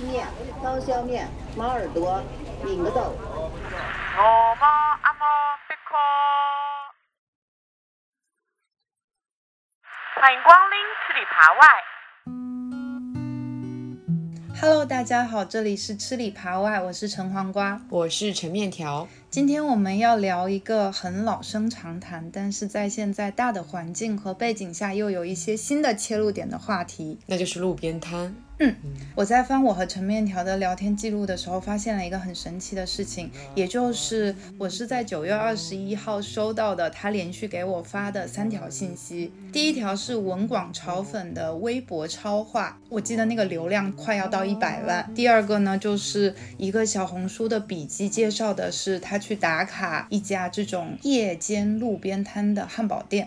[0.00, 0.26] 细面、
[0.62, 2.22] 刀削面、猫耳朵、
[2.64, 3.14] 饼个豆。
[10.16, 11.60] 欢迎光临吃里扒外。
[14.58, 19.06] Hello，大家好，这里是吃里扒外，我是陈黄瓜，我是陈面条。
[19.28, 28.34] 今天我们要聊一个很老生常谈，但是在现在大的环境和背景下又有一些新的切入点的话题，那就是路边摊。
[28.62, 28.76] 嗯，
[29.14, 39.32] 我在翻我和陈面条的聊天记录的时候，发现了一个很神奇的事情，也就是我是在九月二十一号收到的他连续给我发的三条信息。
[39.50, 45.10] 第一条是文广炒粉的微博超话，我记得那个流量快要到一百万。
[45.14, 53.26] 第二个呢，就是一个小红书的笔记，介绍的是他去打卡一家这种夜间路边摊的汉堡店。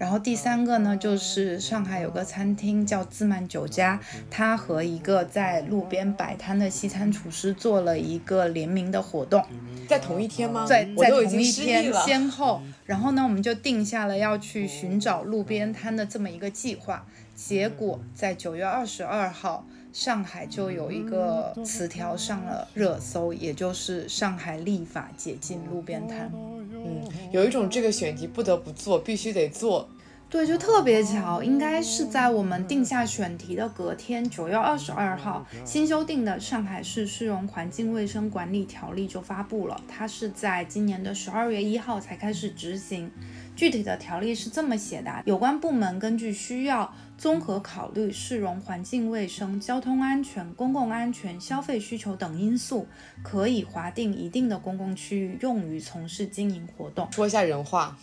[0.00, 4.00] 然后第三个呢，就是上海有个餐厅叫自曼酒家，
[4.30, 9.44] 他和一个在路边摆摊的西餐厨师做了一个联名的活动，
[9.86, 10.64] 在同一天吗？
[10.64, 17.04] 在在同一天先后，然后呢，我们就定下了要去寻找路边摊的这么一个计划。
[17.34, 26.30] 结果在九月二十二号，上海就有一个词条上了热搜，也就是上海立法解禁路边摊。
[26.34, 29.86] 嗯，有一种这个选题不得不做，必须得做。
[30.30, 39.82] 对，就特别巧，应该是在我们定下选题的隔天，九月二十二号，新修订的《上海市市容环境卫生管理条例》就发布了。
[39.88, 43.10] 它是在今年的十二月一号才开始执行。
[43.56, 52.86] 具体的条例是这么写的：有关部门根据需要，综合考虑市容环境卫生、交通安全、公共安全、消费需求等因素，
[53.24, 57.10] 可以划定一定的公共区域用于从事经营活动。
[57.10, 57.98] 说一下人话。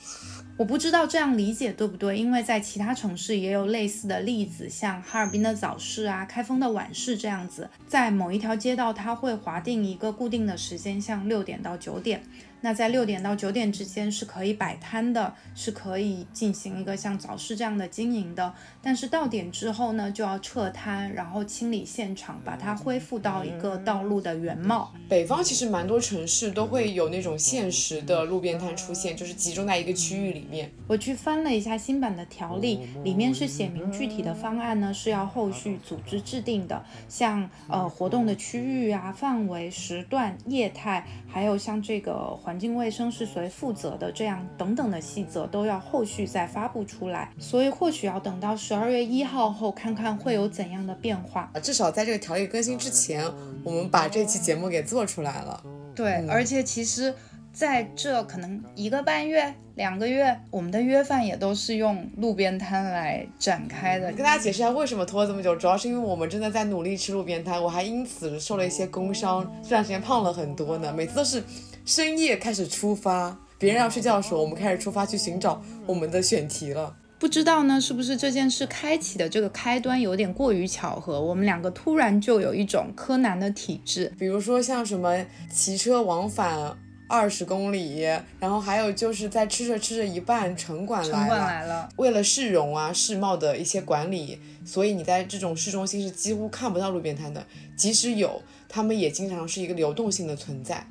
[0.58, 12.23] 我不知道这样理解对不对，因为在其他城市也有类似的例子，像哈尔滨的早市啊、开封的晚市这样子，在某一条街道，它会划定一个固定的时间，像六点到九点。
[12.67, 18.53] 那在六点到九点之间是可以摆摊的，是可以进行一个像早市这样的经营的。
[18.81, 24.93] 但是到点之后呢，就要撤摊，然后清理现场，把它恢复到一个道路的原貌。
[25.08, 30.69] 北方其实蛮多城市都会有那种限时的路边摊出现，就是集中在一个区域里面。
[30.87, 42.17] 我去翻了一下新版的条例，里面是写明具体的方案呢是要后续组织制定的，像呃活动的区域啊、范围、时段、业态，还有像这个。
[42.17, 44.11] 环境卫生是谁负责的？
[44.11, 51.51] 这样等等的细则都要后续再发布出来，所以或许要等到十二月一号后看看会有怎样的变化。
[51.61, 53.23] 至少在这个条例更新之前，
[53.63, 55.61] 我们把这期节目给做出来了。
[55.95, 57.13] 对，而且其实
[57.51, 64.07] 在这可能一个半月、两个月，我们的约饭也都是用路边摊来展开的。
[64.11, 70.93] 跟大家解释一下为什么拖了这么久，主要是因为我们真的在努力吃路边摊，我还因此受了一些工伤，这段时间胖了很多呢。
[70.93, 71.43] 每次都是。
[71.87, 76.93] 深夜开始出发，别人要睡觉的时候，我们开始出发去寻找我们的选题了。
[77.17, 81.21] 不知道呢，是不是这件事开启的这个开端有点过于巧合？
[81.21, 86.77] 我们两个突然就有一种柯南的体质，比如说像什么骑车往返
[87.08, 88.02] 二十公里，
[88.37, 100.86] 然后还有就是在吃着吃着一半，城管来了，为了市容啊世贸的一些管理，所以你在这种市中心是几乎看不到路边摊的，即使有，他们也经常是一个流动性的存在。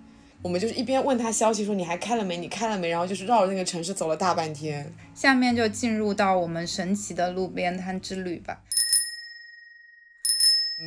[0.46, 2.36] 我们就是一边问他消息，说你还开了没？
[2.36, 2.88] 你开了没？
[2.88, 4.88] 然后就是绕着那个城市走了大半天。
[5.12, 8.60] 下面就进入到我们神奇的路边摊之旅吧。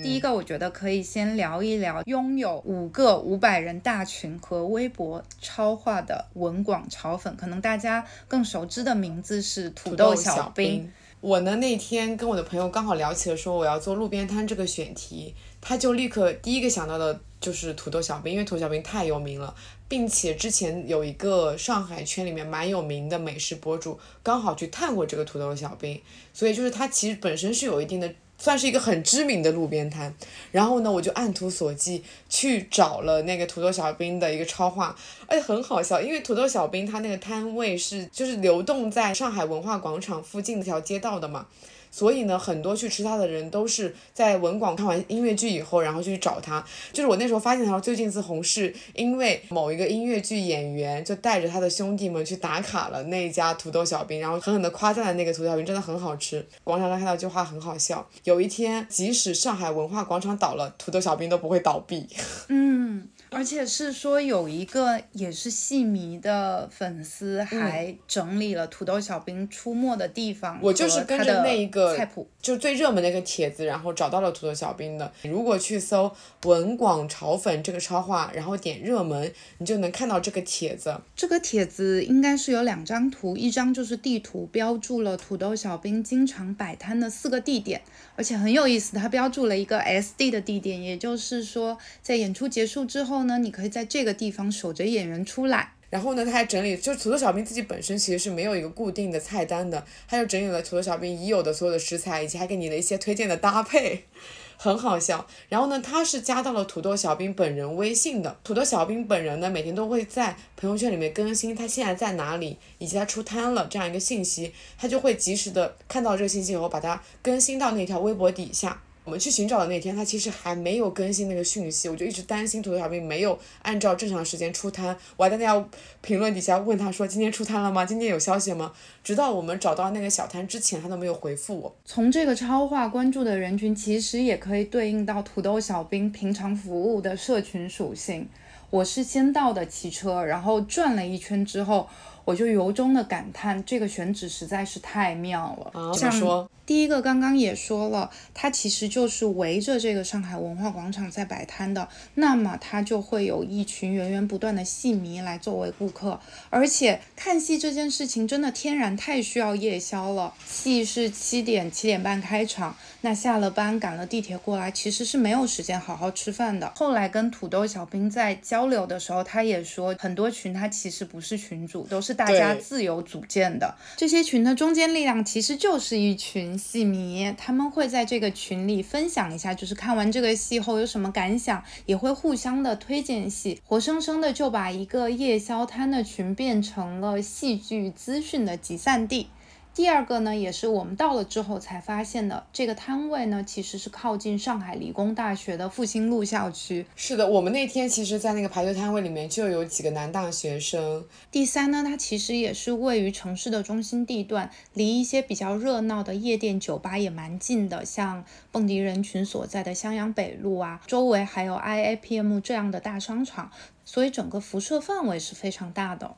[0.02, 10.90] 第一个，我觉得可以先聊一聊拥有五个五百人大群和微博超话的文广炒粉，可能大家更熟知的名字是土豆小兵。
[11.20, 17.20] 我呢那天跟我的朋友刚好聊起了说我要做路边摊这个选题，他就立刻第一个想到的。
[17.42, 19.56] 就是土豆小兵，因为土豆小兵太有名了，
[19.88, 26.02] 并且之前有一个上海圈里面蛮有名的美食博主，刚好去探过这个土豆小兵，
[26.34, 30.14] 所以就是他其实本身是有一定的，算是一个很知名的路边摊。
[30.52, 34.94] 然后呢，我就按图索骥去找了那个土豆小兵的一个超话，
[35.26, 41.47] 而且很好笑，因为土豆小兵他那个摊位是就是流动在上海文化广场附近那条街道的嘛。
[41.91, 46.64] 所以呢，很多去吃它的人都是在文广看完音乐剧以后，然后就去找他。
[46.94, 56.46] 就是我那时候发现他最近自红是因为某一个音乐剧演员就带着他的兄弟们去打卡了那一家土豆小兵，然后狠狠地夸赞了那个土豆小兵真的很好吃。
[56.64, 62.08] 广场上看到一句话很好笑：有一天即使上海文化广场倒了，土豆小兵都不会倒闭。
[62.50, 63.08] 嗯。
[63.31, 75.11] 而且是说有一个也是戏迷的粉丝还整理了土豆小兵出没的地方，我就是跟着那一个菜谱，就最热门的一个帖子，然后找到了土豆小兵的。
[75.23, 76.11] 如果去搜
[76.46, 80.99] “文广炒粉”这个超话，然后点热门，你就能看到这个帖子。
[81.16, 87.82] 这个帖子应该是有两张图，一张就是地图，标注了土豆小兵经常摆摊的四个地点，
[88.16, 93.19] 而且很有意思，它标注了一个 SD 的地点，也就是说在演出结束之后。
[93.20, 95.74] 后呢，你可以在这个地方守着演员出来。
[95.90, 104.06] 然后呢，他还整理，就土豆小兵自己本身其实是没有一个固定的菜单的，他就整理了土豆小兵已有的所有的食材，以及还给你的一些推荐的搭配，
[104.56, 105.26] 很好笑。
[105.50, 118.80] 然后呢，他是加到了土豆小兵本人微信的，土豆小兵本人呢每天都会在朋友圈里面更新他现在在哪里，以及他出摊了这样一个信息，他就会及时的看到这个信息以后，把它更新到那条微博底下。
[119.09, 125.67] 我们去寻找的那天，他其实还没有更新那个讯息，我就一直担心土豆小兵没有按照正常时间出摊，我还在那条
[126.02, 127.84] 评论底下问他说今天出摊了吗？
[127.84, 128.72] 今天有消息吗？
[129.03, 131.76] 直到我们找到那个小摊之前，他都没有回复我。
[131.84, 138.29] 从这个超话关注的人群，其实也可以对应到土豆小兵平常服务的社群属性。
[138.70, 141.90] 我是先到的骑车，然后转了一圈之后。
[142.26, 145.91] 我就由衷的感叹，这个选址实在是太妙了。
[145.96, 146.52] 怎么说？
[146.70, 156.20] 第一个刚刚也说了，它其实就是围着这个上海文化广场在摆摊的，那么它就会有一群源源不断的戏迷来作为顾客。
[156.52, 160.36] 而且看戏这件事情真的天然太需要夜宵了。
[160.46, 166.72] 戏是七点七点半开场，那下了班赶了地铁过来，其实是没有时间好好吃饭的。
[166.76, 172.14] 后来跟土豆小兵在交流的时候，他也说很多群他其实不是群主，都是。
[172.20, 189.29] 大家自由组建的这些群的中坚力量，其实就是一群戏迷，他们会在这个群里分享一下，就是看完这个戏后有什么感想，也会互相的推荐戏，活生生的就把一个夜宵摊的群变成了戏剧资讯的集散地。
[189.76, 196.86] 第二个呢，也是我们到了之后才发现的，这个摊位呢，其实是靠近上海理工大学的复兴路校区。
[196.98, 201.06] 是的，我们那天其实，在那个排队摊位里面就有几个男大学生。
[201.32, 213.50] 第三呢，它其实也是位于城市的中心地段，离一些比较热闹的夜店酒吧也蛮近的，像蹦迪人群所在的襄阳北路啊，周围还有 IAPM 这样的大商场，
[213.86, 216.16] 所以整个辐射范围是非常大的。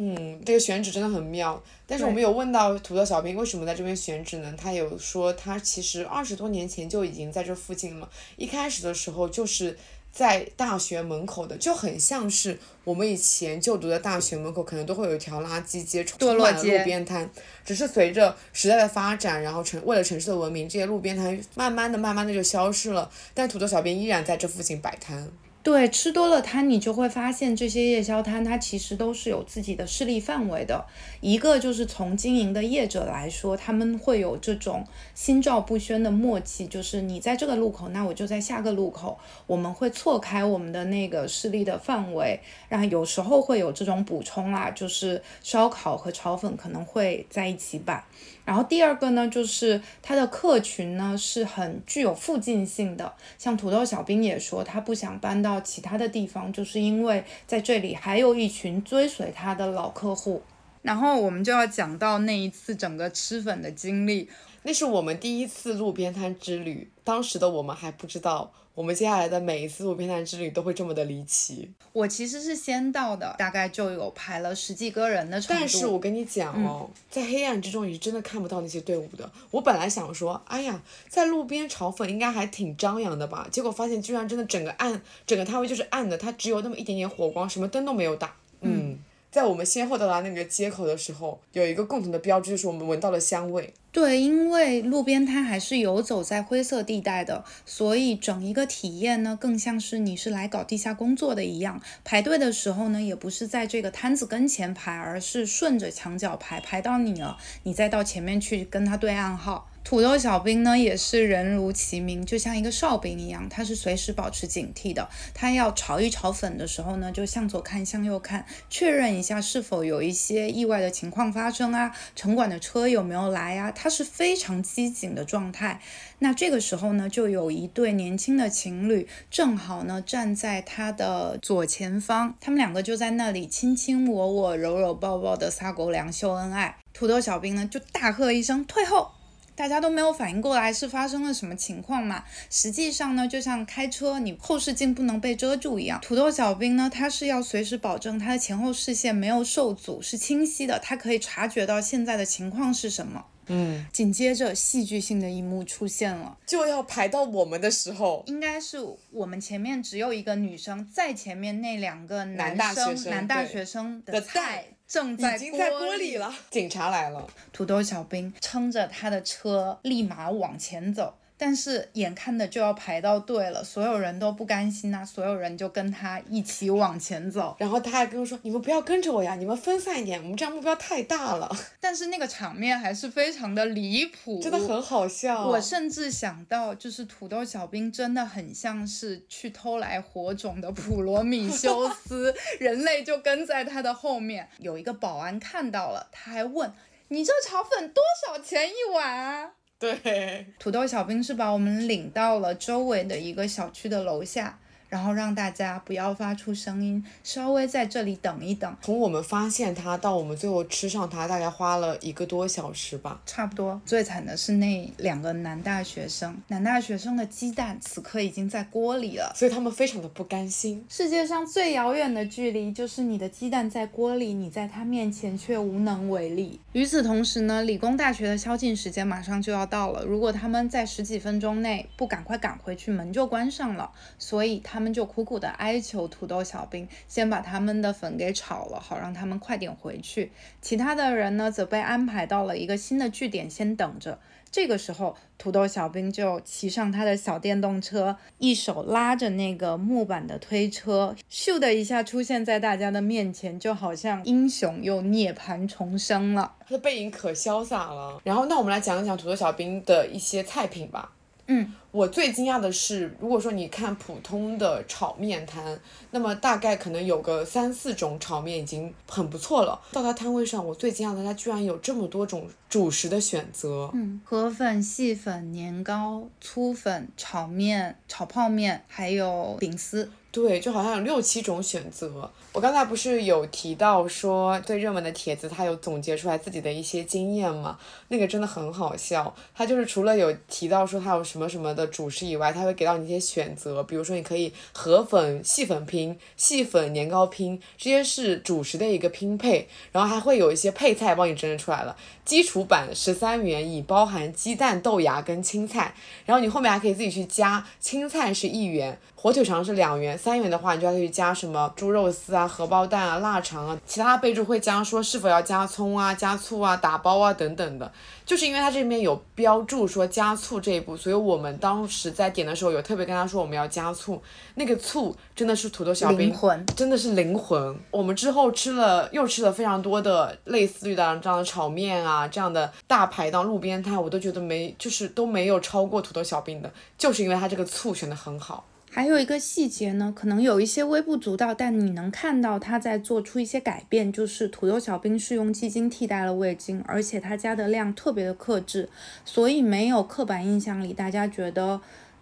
[0.00, 4.54] 嗯，这个选址真的很妙，但是我们有问到土豆小兵为什么在这边选址呢？
[4.56, 9.76] 他有说他其实二十多年前就已经在这附近了，一开始的时候就是
[10.12, 17.28] 在大学门口的，就很像是我们以前就读的大学门口可能都会有一条垃圾街，充满了路边摊，
[17.64, 25.28] 只是随着时代的发展，然后城为了城市的文明，这些路边摊慢慢的、慢慢的就消失了，但土豆小兵依然在这附近摆摊。
[25.68, 30.82] 对，吃多了摊，你就会发现这些夜宵摊，它其实都是有自己的势力范围的。
[31.20, 34.82] 一个就是从经营的业者来说，他们会有这种
[35.14, 42.40] 心照不宣的默契，就是你在这个路口，那我就在下个路口，我们会错开我们的那个势力的范围。
[42.70, 48.02] 然后有时候会有这种补充啦，就是烧烤和炒粉可能会在一起摆。
[48.48, 60.42] 然后第二个呢，就是它的客群呢是很具有附近性的，像土豆小兵也说他不想搬到其他的地方，就是因为在这里还有一群追随他的老客户。
[60.80, 64.30] 然后我们就要讲到那一次整个吃粉的经历，
[64.62, 68.50] 那是我们第一次路边摊之旅，当时的我们还不知道。
[68.78, 71.68] 我们接下来的每一次路边摊之旅都会这么的离奇。
[71.92, 75.58] 我其实是先到的，大概就有排了十几个人的程度。
[75.58, 79.28] 但是我跟你讲哦，在黑暗之中你是真的看不到那些队伍的。
[79.50, 83.48] 我本来想说，哎呀，在路边炒粉应该还挺张扬的吧？
[83.50, 88.32] 结果发现居然真的整个暗，整个摊位就是暗的，它只有那么一点点火光，什么灯都没有打。
[88.60, 88.96] 嗯。
[89.30, 93.72] 在我们先后到达那个街口的时候，有一个共同的标志，就是我们闻到了香味。
[93.92, 101.80] 对，因为路边摊还是游走在灰色地带的，所以整一个体验呢，更像是你是来搞地下工作的一样。
[102.04, 109.68] 排队的时候呢，也不是在这个摊子跟前排，而是顺着墙角排，排到你了，你再到前面去跟他对暗号。
[109.88, 115.08] 土豆小兵呢，也是人如其名，就像一个哨兵一样，他是随时保持警惕的。
[115.32, 123.70] 他要炒一炒粉的时候呢，就向左看，向右看，确认一下是否有一些意外的情况发生啊，城管的车有没有来啊？
[123.70, 125.80] 他是非常机警的状态。
[126.18, 136.76] 那这个时候呢，就有一对年轻的情侣，正好呢站在他的左前方，他们两个就在那里卿卿我我、揉揉抱抱的撒狗粮秀恩爱。
[136.92, 139.12] 土豆小兵呢就大喝一声退后。
[139.58, 142.22] 大家都没有反应过来是发生了什么情况嘛。
[142.48, 153.26] 实际上呢，就像开车，你后视镜不能被遮住一样，土豆小兵呢，他是要随时保证他的前后视线没有受阻，是清晰的，他可以察觉到现在的情况是什么。
[153.50, 158.78] 嗯，紧接着戏剧性的一幕出现了，就要排到我们的时候，应该是
[159.10, 166.34] 我们前面只有一个女生，在前面那两个男男大学生男大学生的菜蛋正在已经在锅里了。
[166.50, 177.56] 警察来了，土豆小兵撑着他的车立马往前走，但是眼看的就要排到队了，所有人都不甘心呐、所有人就跟他一起往前走。
[177.60, 181.48] 然后他还跟我说：“你们不要跟着我呀，你们分散一点，我们这样目标太大了，
[181.80, 194.48] 但是那个场面还是非常的离谱，真的很好笑。”我甚至想到，就是土豆小兵真的很像是去偷来火种的普罗米修斯， 人类就跟在他的后面。
[194.58, 196.72] 有一个保安看到了，他还问
[197.08, 204.58] ：“你这炒粉多少钱一碗啊？”对，土豆小兵是把我们领到了周围的一个小区的楼下，
[204.88, 213.20] 然后让大家不要发出声音，稍微在这里等一等，从我们发现它到我们最后吃上它，大概花了一个多小时吧。
[213.26, 213.80] 差不多。
[213.84, 219.32] 最惨的是那两个男大学生，男大学生的鸡蛋此刻已经在锅里了。
[219.34, 220.84] 所以他们非常的不甘心。
[220.88, 226.60] 世界上最遥远的距离，就是你的鸡蛋在锅里，你在他面前却无能为力。
[226.72, 233.90] 与此同时呢，理工大学的宵禁时间马上就要到了，如果他们在十几分钟内不赶快赶回去，门就关上了。
[234.18, 240.30] 所以他他们就苦苦的哀求土豆小兵先把他们的粉给炒了，好让他们快点回去。
[240.62, 244.20] 其他的人呢，则被安排到了一个新的据点，先等着。
[244.52, 256.54] 这个时候，土豆小兵就骑上他的小电动车，一手拉着那个木板的推车，咻的一下出现在大家的面前，就好像英雄又涅槃重生了。
[256.60, 258.20] 他的背影可潇洒了。
[258.22, 261.10] 然后，那我们来讲一讲土豆小兵的一些菜品吧。
[261.50, 269.80] 嗯，我最惊讶的是，如果说你看普通的炒面摊，那么大概可能有个三四种炒面已经很不错了。
[269.90, 273.90] 到他摊位上，我最惊讶的，他居然有这么多种主食的选择。
[273.94, 280.10] 嗯，河粉、细粉、年糕、粗粉、炒面、炒泡面，还有饼丝。
[280.30, 282.30] 对，就好像有六七种选择。
[282.52, 287.78] 我刚才不是有提到说最热门的帖子，他有总结出来自己的一些经验吗？
[288.08, 289.34] 那个真的很好笑。
[289.54, 301.96] 他就是除了有提到说他有什么什么的主食以外，他会给到你一些选择，比如说你可以河粉、细粉拼、细粉年糕拼，这些是主食的一个拼配，然后还会有一些配菜帮你整理出来了。
[302.24, 305.94] 基础版十三元，已包含鸡蛋、豆芽跟青菜，
[306.26, 317.90] 然后你后面还可以自己去加，青菜是一元，火腿肠是两元，三元的话你就要去加什么猪肉丝啊、荷包蛋啊、腊肠啊，其他备注会加说是否要加葱啊、加醋啊、打包啊等等的。
[318.24, 324.22] 就是因为它这边有标注说加醋这一步，所以我们当时在点的时候有特别跟他说我们要加醋，
[324.54, 327.76] 那个醋真的是土豆小兵灵魂真的是灵魂。
[327.90, 338.64] 我们之后吃了又吃了非常多的类似于的这样的炒面啊，这样的大排档路边摊，我都觉得没就是都没有超过土豆小兵的，就是因为它这个醋选的很好。
[338.90, 348.88] 还有一个细节呢，可能有一些微不足道，但你能看到他在做出一些改变，就是土豆小兵是用鸡精替代了味精，而且他加的量特别的克制，
[349.24, 351.80] 所以没有刻板印象里大家觉得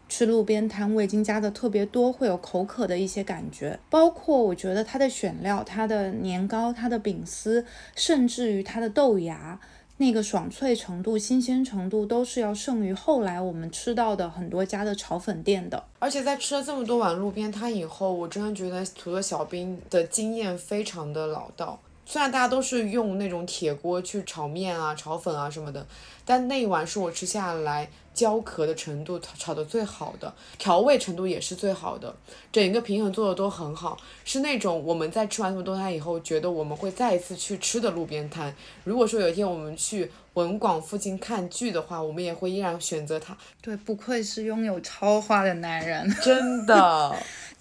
[0.09, 3.79] 吃路边摊味精加的特别多，会有口渴的一些感觉。
[3.89, 9.59] 包括我觉得它的选料、它的年糕、它的饼丝，甚至于它的豆芽。
[9.99, 15.83] 那个爽脆程度、新鲜程度都是要胜于后来我们吃到的很多家的炒粉店的。
[15.99, 21.81] 而且在吃了这么多碗路边摊以后，我真的觉得土豆小兵的经验非常的老道。
[22.07, 25.85] 虽然大家都是用那种铁锅去炒面啊、炒粉啊什么的，
[26.25, 32.15] 但那一碗是我吃下来焦壳的程度炒的最好的，调味程度也是最好的，
[32.53, 38.55] 整个平衡做的都很好，是那种我们在吃完这么多摊以后，觉得我们会再一次去吃的路边摊。
[38.85, 43.37] 如果说有一天我们去文广附近看剧的话，我们也会依然选择它。
[43.61, 46.09] 对，不愧是拥有超话的男人。
[46.23, 47.17] 真的，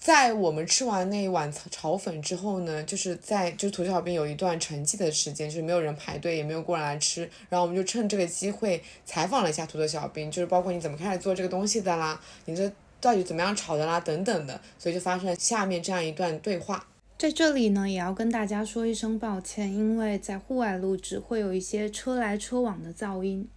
[0.06, 12.70] 在我们吃完那一碗炒炒粉之后呢，就是在就土豆小兵有一段沉寂的时间，就是没有人排队，也没有过来吃，然后我们就趁这个机会采访了一下土豆小兵，就是包括你怎么开始做这个东西的啦，你这
[13.00, 16.86] 到底怎么样炒的啦等等的，所以就发生了下面这样一段对话。
[17.18, 23.48] 在这里呢，也要跟大家说一声抱歉，因为在户外录制会有一些车来车往的噪音。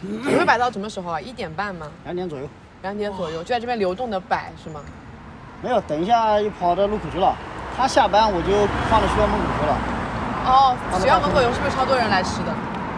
[0.00, 1.20] 你会摆到什么时候啊？
[1.20, 1.92] 一点半吗？
[2.04, 2.48] 两点左右。
[2.82, 4.84] 两点左右，就在这边流动的摆是吗？
[5.62, 7.34] 没有，等一下又跑到路口去了。
[7.76, 8.48] 他下班我就
[8.88, 9.76] 放到学校门口去了。
[10.46, 12.52] 哦，学校门口有是不是超多人来吃的？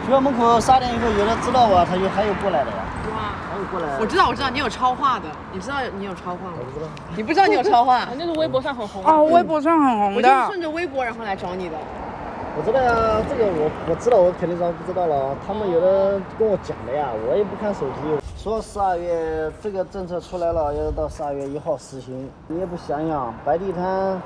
[0.07, 2.79] 学校门口三点以后，有的知道我，他就还有过来的呀，
[3.15, 3.87] 哇，还有过来。
[3.99, 6.59] 我知道，我知道你有超话的，你知道你有超话吗？
[6.59, 6.91] 我不知道。
[7.17, 8.07] 你不知道你有超话？
[8.17, 9.05] 那是微博上很红。
[9.05, 10.47] 哦，微博上很红的我就是。
[10.47, 11.77] 顺着微博然后来找你的。
[12.55, 12.93] 我知道呀，
[13.29, 15.35] 这个我我知道，我肯定是不知道了。
[15.47, 18.23] 他们有的跟我讲的呀，我也不看手机。
[18.43, 24.21] 说十二月这个政策出来了，要到十二月一号实行，你也不想想，摆地摊，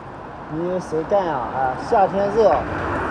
[0.57, 1.35] 你谁干呀？
[1.37, 2.49] 啊，夏天热，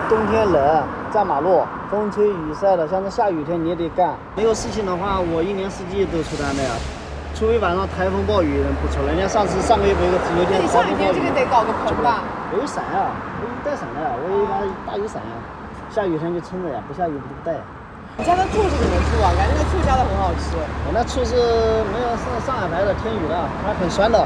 [0.08, 0.82] 冬天冷，
[1.12, 4.16] 站马路，风吹雨晒的，像这下雨天你也得干。
[4.34, 6.74] 没有事情的话，我一年四季都出单的呀，
[7.36, 9.14] 除非晚上台风暴雨不出来。
[9.14, 12.26] 人家上次上个月不有个有点那你下雨天这个得搞个棚吧？
[12.50, 14.58] 我有伞呀，我有带伞的呀，我有一把
[14.90, 15.30] 大雨伞呀。
[15.88, 17.54] 下雨天就撑着呀，不下雨不带。
[18.18, 19.28] 你家的醋是怎么醋啊？
[19.36, 20.56] 感觉那醋加的很好吃。
[20.88, 21.36] 我那醋是
[21.92, 24.16] 没有上上海牌的天宇的，它很酸的，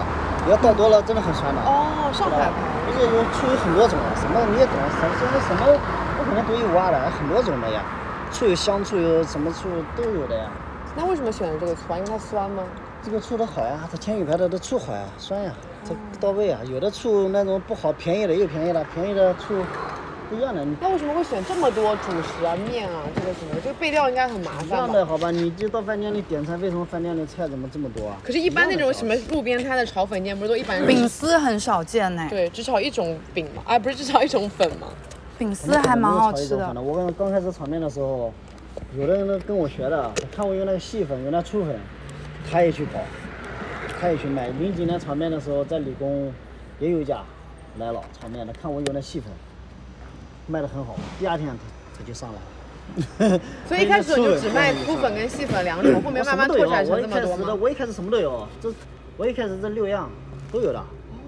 [0.45, 1.61] 你要倒多了真的很酸的。
[1.61, 2.53] 哦，上海牌。
[2.87, 5.11] 不是有醋有很多种啊，什么你也懂，什么
[5.43, 5.79] 什么
[6.17, 7.83] 不可能独一无二的，很多种的呀。
[8.31, 10.47] 醋有香醋，有什么醋都有的呀。
[10.95, 11.99] 那为什么选了这个醋啊？
[11.99, 12.63] 因为它酸吗？
[13.03, 15.51] 这个醋的好呀，它天宇牌的的醋好呀，酸呀，
[15.85, 16.61] 这到位啊。
[16.71, 19.65] 有的醋那种不好，便宜的又便宜的，便宜的醋
[20.31, 20.65] 不一样的。
[20.81, 23.61] 那为什么会选这么多主食啊、面啊，这个什么？
[23.63, 24.71] 这个备料应该很麻烦一？
[24.71, 25.33] 样的好吧？
[25.33, 28.17] 你就到饭店里点餐，为什么饭店的菜怎么这么多啊？
[28.23, 34.87] 可是，一般那种什么路边摊的炒粉店，不是都一般饼丝很少见呢，对，只炒一种饼嘛，啊，不是只炒一种粉嘛？
[35.37, 36.73] 饼丝还蛮好吃的。
[36.81, 38.33] 我刚刚开始炒面的时候，
[38.97, 41.75] 有的人都跟我学的，看我用那个细粉，用那粗粉，
[42.49, 43.01] 他也去搞，
[44.01, 44.49] 他也去卖。
[44.61, 46.33] 零几年炒面的时候，在理工
[46.79, 47.23] 也有一家
[47.79, 49.33] 来了炒面的，看我用那细粉，
[50.51, 52.43] 卖的很好，第二天他他就上来了。
[53.69, 57.61] 所以一开始我就只卖粗粉跟细粉两种，后面慢慢拓展成我一开始的，这么多吗？
[57.63, 58.73] 我一开始什么都有，这
[59.17, 60.11] 我一开始这六样
[60.51, 60.81] 都有的。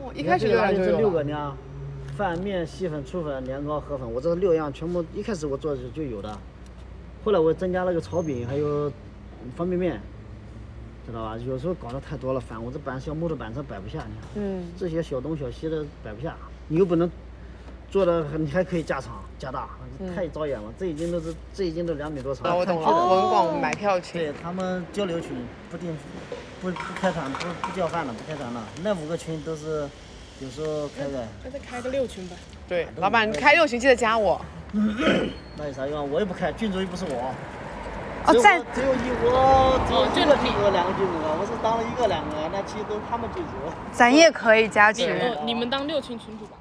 [0.03, 0.73] 哦，一开始就有了。
[0.99, 1.57] 六个呢，
[2.17, 6.37] 饭、面、细粉、粗粉、年糕、河粉，我这六样全部一开始我做的就有的，
[7.25, 8.91] 后来我增加了个炒饼，还有
[9.55, 10.01] 方便面，
[11.07, 11.39] 知道吧？
[11.47, 16.35] 有时候搞得太多了，反我这板小木头板车摆不下，你看嗯，这些小东小西的摆不下，
[16.67, 17.09] 你又不能
[17.93, 19.69] 做的，你还可以加长加大，
[20.17, 20.73] 太招眼了。
[20.79, 22.57] 这已经都是这已经都两米多长。
[22.57, 24.19] 我懂了，看文广买票群。
[24.19, 25.95] 对他们交流群不定
[26.63, 29.87] 不不开团不不叫饭了，不开团了，那五个群都是
[30.41, 31.29] 有时候开的。
[31.45, 32.37] 那再开个六群吧。
[32.67, 34.41] 对，老板你开六群记得加我。
[35.59, 36.03] 那有啥用啊？
[36.11, 37.31] 我又不开，郡主又不是我。
[38.25, 41.37] 哦在只有一我只有一个郡主，两个郡主啊！
[41.39, 43.51] 我是当了一个两个，那其实都是他们郡主。
[43.93, 45.13] 咱也可以加群。
[45.13, 46.57] 呃，你们当六群群主吧。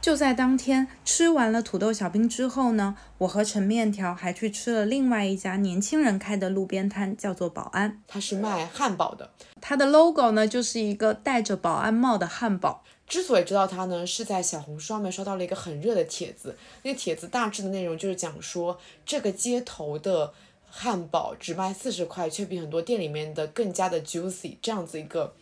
[0.00, 8.00] 就在当天吃完了土豆小兵之后呢，我和陈面条还去吃了另外一家年轻人开的路边摊，叫做保安。
[8.06, 9.30] 他是卖汉堡的。
[9.60, 12.82] 他的 logo 呢就是一个戴着保安帽的汉堡。
[13.06, 16.56] 之所以知道他呢，是在小红书上面刷到了一个很热的帖子。
[16.82, 20.32] 那个帖子大致的内容就是讲说，这个街头的
[20.70, 25.34] 汉堡只卖四十块，却比很多店里面的更加的 juicy，这样子一个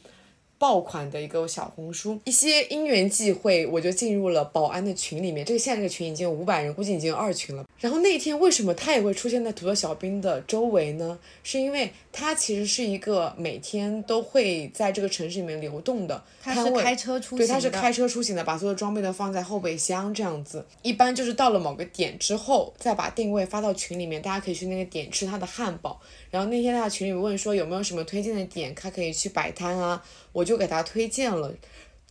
[0.58, 2.18] 爆款的一个小红书。
[2.24, 5.44] 一些因缘际会，我就进入了保安的群里面。
[5.44, 7.64] 这个现在这个群已经有五百人，估计已经有二群了。
[7.78, 11.18] 然后那天为什么他也会出现在土豆小兵的周围呢？
[11.42, 20.64] 是因为他其实是一个每天都会在这个城市里面流动的他，是开车出对，行的他是开车出行的，把所有装备都放在后备箱这样子。
[20.82, 26.00] 一般就是到了某个点之后，再把定位发到群里面，大家可以去那个点吃他的汉堡。
[26.37, 31.55] 然后那天他在群里问说有没有什么推荐的点，他可以去摆摊啊，我就给他推荐了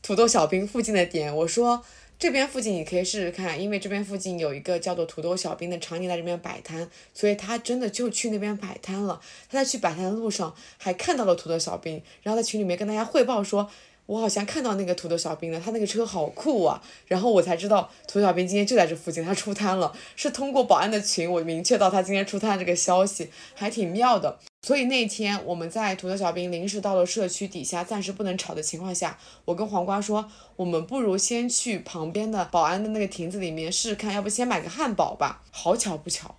[0.02, 1.86] 土豆小兵附近的点，我说。
[2.18, 9.20] 这边附近你可以试试看，因为这边附近有一个叫做土豆小兵的，常年在这边摆摊，所以他真的就去那边摆摊了。
[9.50, 13.70] 他在去摆摊的路上还看到了土豆小兵，然后在群里面跟大家汇报说，
[14.08, 16.82] 我好像看到那个土豆小兵了，他那个车好酷啊！
[17.08, 24.38] 然后我才知道土豆小兵今天就在这附近，他出摊了，是通过保安的群我明确到他今天出摊这个消息，还挺妙的。
[24.62, 35.42] 所以那天我们在土豆小兵临时到了社区底下，暂时不能吵的情况下，我跟黄瓜说，我们不如先去旁边的保安的那个亭子里面试试看，要不先买个汉堡吧。
[35.52, 36.36] 好巧不巧，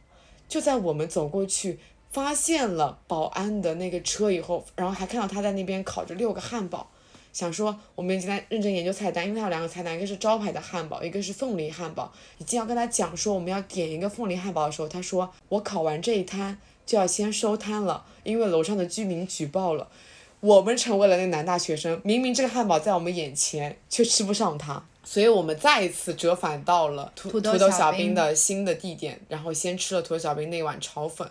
[0.49, 1.81] 就在我们走过去
[2.13, 6.91] 发现了保安的那个车以后，然后还看到他在那边烤着六个汉堡。
[7.37, 12.11] 想说我们已经在认真研究菜单，因为它有两个菜单，一个是招牌的汉堡，一个是凤梨汉堡。
[12.39, 19.87] 已经要跟他讲说我们要点一个凤梨汉堡的时候，他说我烤完这一摊就要先收摊了，因为楼上的居民举报了，
[20.41, 22.01] 我们成为了那男大学生。
[22.03, 31.31] 明明这个汉堡在我们眼前，却吃不上它，所以我们再一次折返到了土土豆土豆小兵的新的地点，然后先吃了土豆小兵那碗炒粉。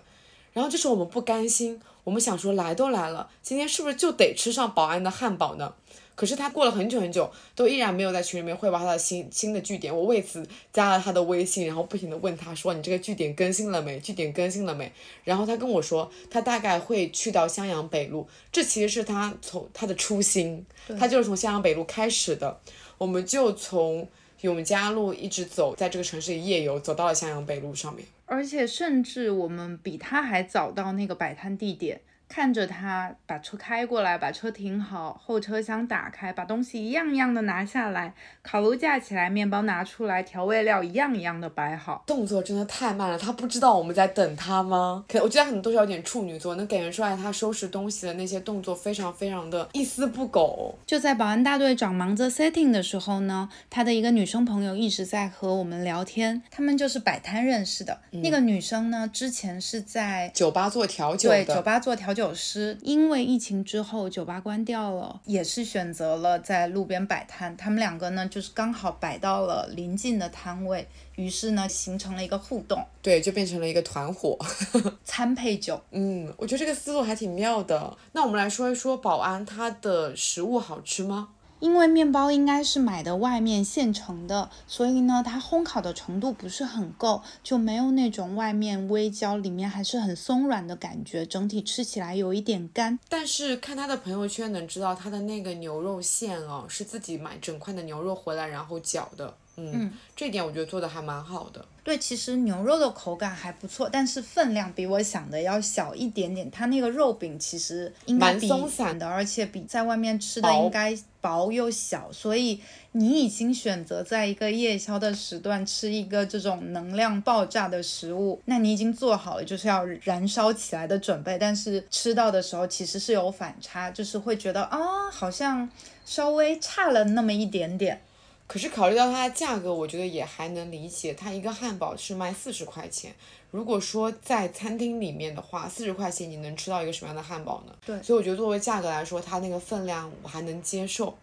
[0.55, 5.73] 然后这时候我们不甘心，我们想说来都来了，今天是不是就得吃上保安的汉堡呢？
[6.15, 9.93] 可是他过了很久很久，都依然没有在群里面汇报他的新新的据点。
[9.93, 13.99] 我为此加了他的微信，然后不停的问他说：“你这个据点更新了没？
[13.99, 14.89] 据点更新了没？”
[15.25, 18.25] 然后他跟我说，他大概会去到襄阳北路。
[18.49, 20.65] 这其实是他从他的初心，
[20.97, 22.61] 他就是从襄阳北路开始的。
[22.97, 24.07] 我们就从
[24.41, 28.05] 永嘉路一直走，在这个城市里夜游，走到了襄阳北路上面。
[28.25, 32.01] 而且甚至我们比他还早到那个摆摊地点。
[32.35, 43.17] 看着他把车开过来，把车停好，后车厢打开，把东西一样一样的拿下来，烤炉架起来，面包拿出来，调味料一样一样的摆好，动作真的太慢了。
[43.17, 45.05] 他不知道我们在等他吗？
[45.07, 50.77] 可我觉得可能都是有点处女座，能感觉出来他收拾东西的那些动作非常非常的一丝不苟。
[50.85, 58.01] 就在保安大队长忙着 setting 的时候呢，他的一个女生朋友一直在和我们聊天，他们就是摆摊认识的。
[58.11, 62.13] 那个女生呢，之前是在酒吧做调酒的，对，酒吧做调。
[62.15, 67.55] 酒师因为疫情之后酒吧关掉了，也是选择了在路边摆摊。
[67.57, 74.37] 他们两个呢，就是刚好摆到了临近的摊位，于是呢，形成了一个互动，对，就变成了一个团伙，
[75.03, 75.81] 餐配酒。
[75.91, 77.95] 嗯，我觉得这个思路还挺妙的。
[78.13, 81.29] 那我们来说一说保安他的食物好吃吗？
[81.65, 92.99] 因为面包应该是买的外面现成的，所以呢，它烘烤的程度不是很够，就没有那种外面微焦，里面还是很松软的感觉，整体吃起来有一点干。
[93.09, 99.35] 但是看他的朋友圈能知道，他的那个牛肉馅哦，是自己买整块的牛肉回来然后搅的。
[99.57, 101.63] 嗯，这点我觉得做的还蛮好的。
[101.83, 106.49] 对，其实牛肉的口感还不错，但是分量比我想的要小一点点。
[106.49, 112.11] 它那个肉饼其实应该比松散的，而且比在外面吃的应该薄又小。
[112.11, 112.59] 所以
[112.93, 121.37] 你已经选择在一个夜宵的时段吃一个这种能量爆炸的食物，那你已经做好了就是要燃烧起来的准备。
[121.37, 124.79] 但是吃到的时候其实是有反差，就是会觉得啊，
[125.11, 125.69] 好像
[126.03, 128.01] 稍微差了那么一点点。
[128.47, 131.13] 可是考虑到它的价格，我觉得也还能理解。
[131.13, 133.13] 它一个汉堡是卖四十块钱，
[133.51, 137.75] 如果说在餐厅里面的话，四十块钱你能吃到一个什么样的汉堡呢？
[137.85, 141.17] 对，所以我觉得作为价格来说，它那个分量我还能接受。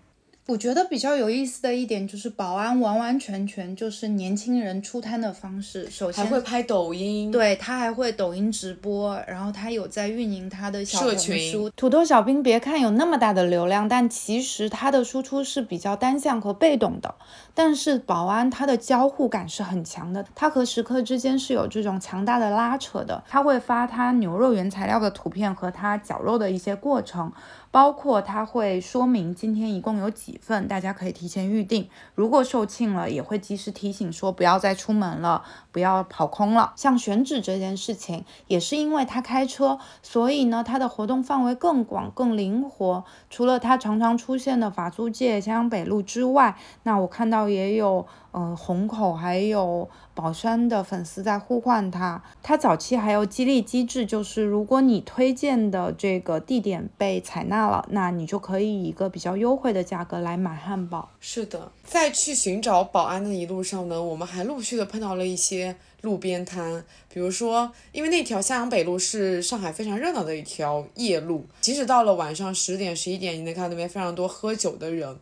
[0.49, 5.89] 我觉得比较有意思的一点就是，保安完完全全就是年轻人出摊的方式。
[5.89, 11.71] 首先还会拍抖音，对他还会抖音直播，然后他有在运营他的小红书。
[11.77, 17.15] 土豆小兵别看有那么大的流量，但其实他的输出是比较单向和被动的。
[17.55, 23.23] 但是保安他的交互感是很强的，他和食客之间是有这种强大的拉扯的。
[23.29, 27.33] 他会发他牛肉原材料的图片和他绞肉的一些过程。
[27.73, 31.89] 包括他会说明今天一共有几份，大家可以提前预定。
[32.15, 36.75] 如果售罄了，也会及时提醒说不要再出门了，不要跑空了。
[36.77, 43.05] 像选址这件事情，也是因为他开车，所以呢，他的活动范围更广、更灵活。
[43.31, 48.07] 除了他常常出现的法租界、襄阳北路之外，那我看到也有。
[48.33, 52.23] 呃，虹口还有宝山的粉丝在呼唤他。
[52.43, 61.11] 他早期还有激励机制，就是如果你推荐的这个地点被采纳了，那你就可以以一个比较优惠的价格来买汉堡。
[61.21, 75.19] 是的，在去寻找保安的一路上呢，我们还陆续的碰到了一些路边摊，比如说，因为那条襄阳北路是上海非常热闹的一条夜路，即使到了晚上十点、十一点，你能看到那边非常多喝酒的人。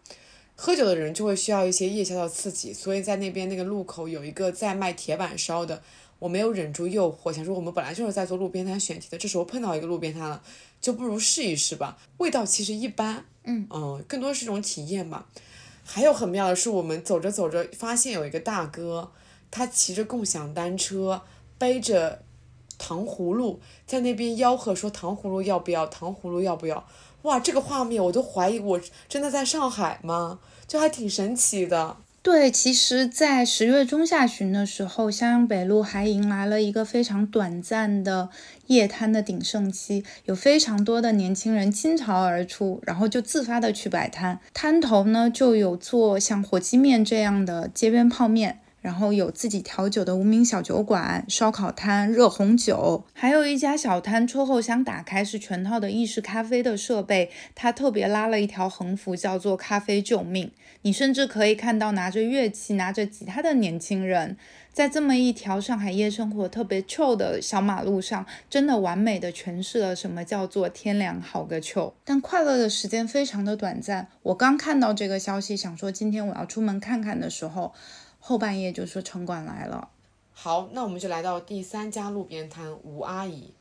[0.62, 5.82] 喝酒的人就会需要一些夜宵的刺激，所以在那边那个路口有一个在卖铁板烧的，
[6.18, 10.42] 我没有忍住诱惑，想说我们本来就是在做路边摊选题的，这时候碰到一个路边摊了，
[10.78, 11.96] 就不如试一试吧。
[12.18, 15.26] 味道其实一般，嗯嗯，更多是一种体验吧。
[15.82, 19.10] 还有很妙的是，我们走着走着发现有一个大哥，
[19.50, 21.22] 他骑着共享单车，
[21.56, 22.20] 背着
[22.76, 25.86] 糖葫芦，在那边吆喝说糖葫芦要不要？
[25.86, 26.86] 糖葫芦要不要？
[27.22, 30.38] 哇，这个画面我都怀疑我真的在上海吗？
[30.66, 31.96] 就还挺神奇的。
[32.22, 38.28] 对，其实，在十月中下旬的时候，襄阳北路还迎来了一个非常短暂的
[38.66, 44.38] 夜摊的鼎盛期，有非常多的年轻人倾巢而出，然后就自发的去摆摊。
[44.52, 48.59] 摊头呢，就有做像火鸡面这样的街边泡面。
[48.80, 57.30] 然后有自己调酒的无名小酒馆、烧烤摊、热红酒，还有一家小摊，车后箱打开是全套的意式咖啡的设备。
[57.54, 60.50] 他特别拉了一条横幅，叫做“咖啡救命”。
[60.82, 64.38] 你甚至可以看到拿着乐器、拿着吉他的年轻人，
[64.72, 71.92] 在这么一条上海夜生活特别臭的小马路上，真的完美的诠释了什么叫做天凉好个秋。
[72.02, 74.08] 但快乐的时间非常的短暂。
[74.22, 77.74] 我刚看到这个消息，想说今天我要出门看看的时候。
[78.20, 79.88] 后半夜就说城管来了，
[80.32, 83.52] 好，那我们就来到第三家路边摊吴阿姨。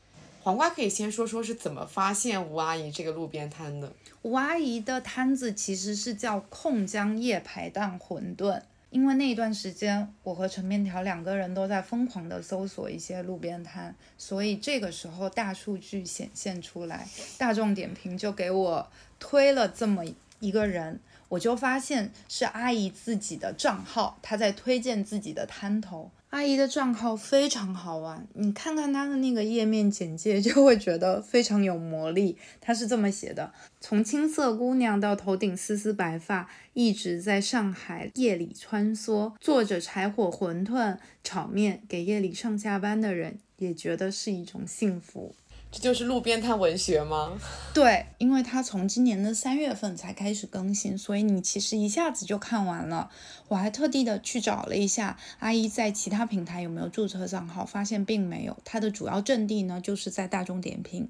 [0.42, 3.92] 黄瓜可以先说说是怎么发现吴阿姨这个路边摊的。
[4.22, 8.62] 吴阿姨的摊子其实是叫控江夜排档馄饨。
[8.90, 17.06] 因为那一段时间，我和陈面条两个人都在疯狂的搜索一些路边摊，所以这个时候大数据显现出来，
[17.38, 20.02] 大众点评就给我推了这么
[20.40, 20.98] 一个人，
[21.30, 26.10] 我就发现是阿姨自己的账号，她在推荐自己的摊头。
[26.30, 32.36] 阿姨的账号非常好玩，你看看她的那个页面简介，就会觉得非常有魔力。
[32.60, 45.34] 她是这么写的：从青涩姑娘到头顶丝丝白发，一直在上海夜里穿梭，做着柴火馄饨、炒面，给夜里上下班的人也觉得是一种幸福。
[45.72, 47.38] 这就是路边摊文学吗？
[47.72, 53.08] 对，因为它从今年的三月份才开始更新，所以你其实一下子就看完了。
[53.48, 58.56] 我还特地的去找了一下阿姨在其他平台有没有注册账号，发现并没有。
[58.64, 61.08] 它的主要阵地呢，就是在大众点评。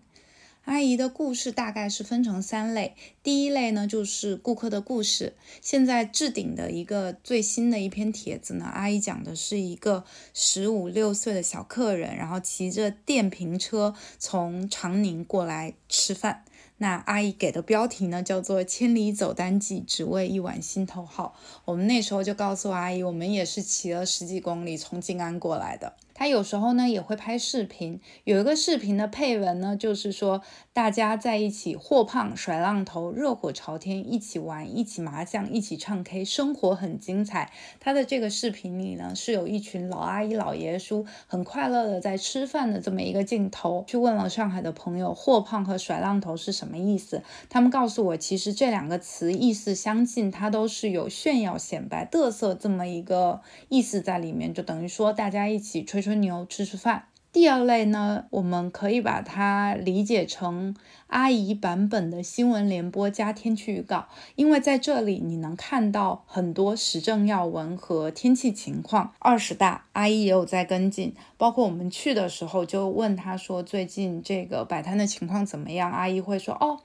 [0.70, 5.34] 阿姨的故事大概是分成三类，第一类呢就是顾客的故事。
[5.60, 16.44] 现在置顶的一个最新的一篇帖子呢，阿姨讲的是一个十五六岁的小客人，然后骑着电瓶车从长宁过来吃饭。
[16.78, 21.34] 那阿姨给的标题呢叫做“千里走单骑，只为一碗心头好”。
[21.66, 25.94] 我们那时候就告诉阿姨，我们也是骑了十几公里从静安过来的。
[26.20, 30.42] 他有时候呢也会拍视频，有一个视频的配文呢，就是说
[30.74, 37.50] 大家在一起霍胖甩浪头，热火朝天，一起玩，一起麻将，一起唱 K，生活很精彩。
[37.80, 43.86] 他的这个视频里呢，是有一群老阿姨、老爷叔很快乐的在吃饭的这么一个镜头。
[43.86, 47.22] 去问了上海的朋友，霍胖和甩浪头是什么意思？
[47.48, 56.09] 他们告诉我，其实这两个词意思相近，它都是有炫耀、显摆、嘚瑟这么一个意思在里面，就等于说大家一起吹吹。
[56.10, 57.04] 吹牛吃吃饭。
[57.32, 60.74] 第二类呢，我们可以把它理解成
[61.06, 69.12] 阿姨版本的新闻联播加天气预告，因为在这里你能看到很多时政要闻和天气情况。
[69.20, 76.80] 二十大，阿姨也有在跟进，包括我们去的时候就问她说最近这个摆摊的情况怎么样，阿姨会说哦。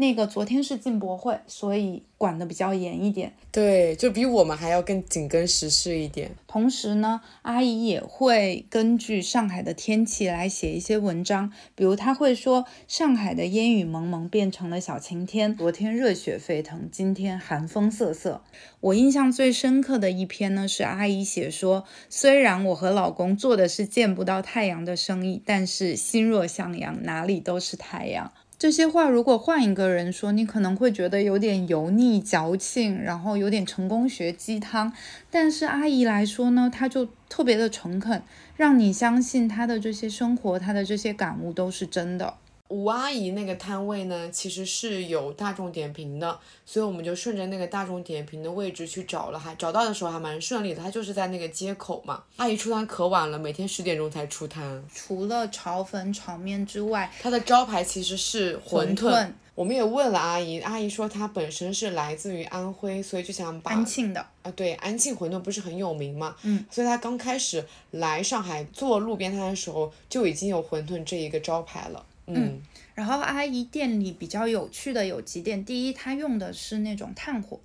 [0.00, 3.32] 那个昨天是进博会，所以管得比较严一点。
[3.50, 6.30] 对，就比我们还要更紧跟时事一点。
[6.46, 18.44] 同时呢，阿姨也会根据上海的天气来写一些文章，比如她会说上海的烟雨蒙蒙变成了小晴天，昨天热血沸腾，今天寒风瑟瑟。
[18.78, 28.32] 我印象最深刻的一篇呢，是阿姨写说，虽然我和老公做的是见不到太阳的生意，但是心若向阳，哪里都是太阳。
[28.58, 34.92] 这些话如果换一个人说，你可能会觉得有点油腻、矫情，然后有点成功学鸡汤。
[35.30, 38.20] 但是阿姨来说呢，她就特别的诚恳，
[38.56, 42.34] 让你相信她的这些生活，她的这些感悟都是真的。
[42.68, 50.82] 吴阿姨那个摊位呢，其实是有大众点评的，所以我们就顺着那个大众点评的位置去找了，还找到的时候还蛮顺利的。
[50.82, 52.22] 她就是在那个街口嘛。
[52.36, 54.84] 阿姨出摊可晚了，每天十点钟才出摊。
[54.94, 59.32] 除了炒粉、炒面之外，她的招牌其实是馄饨。
[59.54, 72.04] 我们也问了阿姨，阿姨说她本身是来自于安徽，所以就想把安庆的啊，对，安庆馄饨不是很有名嘛，嗯，所以她刚开始来上海做路边摊的时候，就已经有馄饨这一个招牌了。
[72.34, 72.60] 嗯，
[72.94, 77.58] 然后阿姨店里比较有趣的有几点，第一，她用的是那种炭火，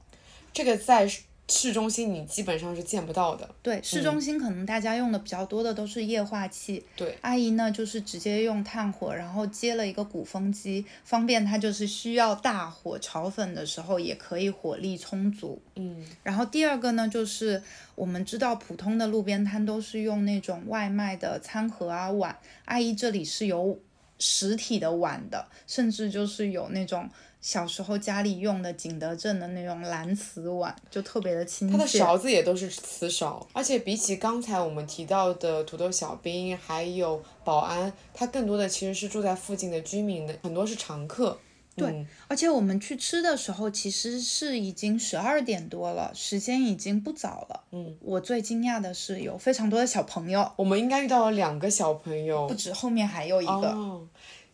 [0.54, 1.10] 这个在
[1.50, 3.50] 市中心你基本上是见不到的。
[3.62, 15.62] 对，市中心可能大家用的比较多的都是液化气，对，阿姨呢就是直接用炭火，然后接了一个鼓风机，方便她就是需要大火炒粉的时候也可以火力充足。
[15.76, 17.62] 嗯，然后第二个呢就是
[17.96, 23.78] 我们知道普通的路边摊都是用那种外卖的餐盒啊碗，阿姨这里是有。
[24.24, 27.10] 实体的碗的，甚至就是有那种
[27.42, 31.74] 小时候家里用的景德镇的那种蓝瓷碗，就特别的亲切。
[31.76, 41.38] 它的勺子也都是瓷勺，而且比起刚才我们提到的土豆小兵，还有保安，它更多的其实是住在附近的居民的，很多是常客。
[41.76, 47.64] 对，而且我们去吃的时候，其实是已经十二点多了，时间已经不早了。
[47.72, 53.52] 嗯，我最惊讶的是有非常多的小朋友，我们应该遇到了两个小朋友，不止，后面还有一个。
[53.52, 54.08] 哦，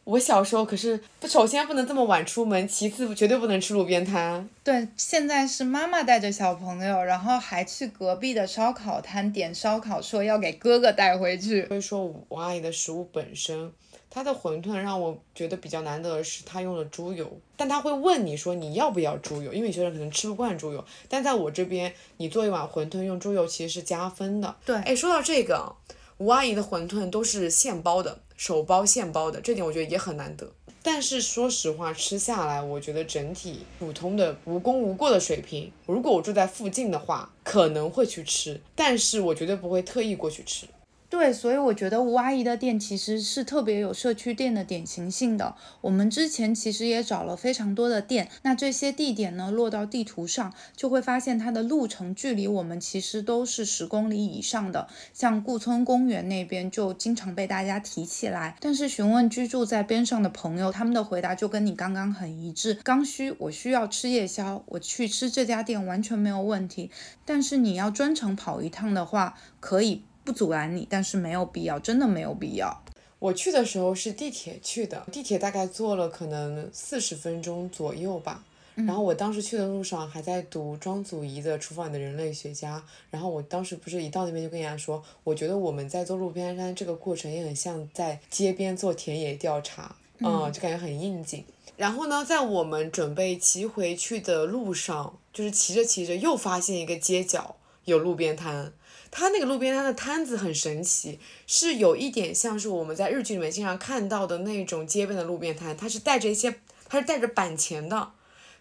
[0.04, 4.50] 我小时候可是不，首先不能这么晚出门，其次绝对不能吃路边摊。
[4.64, 11.68] 对，现在是妈妈带着小朋友，然后还去隔壁的烧烤摊点烧烤，说要给哥哥带回去。
[11.68, 13.72] 所以说，王阿姨的食物本身。
[14.12, 20.84] 她的馄饨让我觉得比较难得的是，她用了猪油，但她会问你说你要不要猪油，因为有些人可能吃不惯猪油。
[21.08, 24.56] 但在我这边，你做一碗馄饨用猪油其实是加分的。
[24.66, 25.76] 对，哎，说到这个，
[26.20, 30.52] 吴阿姨的馄饨都是现包的，手包现包的，这点我觉得也很难得。
[30.84, 35.72] 但是说实话，吃下来我觉得整体普通的无功无过的水平。
[35.86, 40.66] 如果我住在附近的话，可能会去吃，但是我绝对不会特意过去吃。
[41.10, 45.56] 对，所以我觉得吴阿姨的店其实是特别有社区店的典型性的。
[45.82, 54.88] 我们之前其实也找了非常多的店，那这些地点呢落到地图上，就会发现它的路程距离我们其实都是十公里以上的。
[55.12, 62.76] 像顾村公园那边就经常被大家提起来，但是询问居住在边上的朋友，他们的回答就跟你刚刚很一致。
[62.84, 66.92] 刚需，我需要吃夜宵，我去吃这家店完全没有问题。
[67.26, 70.04] 但是你要专程跑一趟的话，可以。
[70.30, 72.84] 不阻拦你，但是没有必要，真的没有必要。
[73.18, 78.44] 我去的时候是地铁去的，地铁大概坐了可能四十分钟左右吧。
[78.76, 82.78] 然后我当时去的路上还在读庄祖仪的《厨房里的人类学家》，
[83.10, 91.44] 然后我当时不是一到那边就跟人家说，我觉得我们在做路边摊这个过程也很像在街边做田野调查，嗯，就感觉很应景。
[91.76, 98.72] 然后呢，在我们准备骑回去的路上，就是骑着骑着又发现一个街角有路边摊。
[99.12, 106.54] 他那个路边摊的摊子很神奇，是有一点像是我们在日剧里面经常看到的那种街边的路边摊，它是带着一些，
[106.88, 108.12] 它是带着板前的，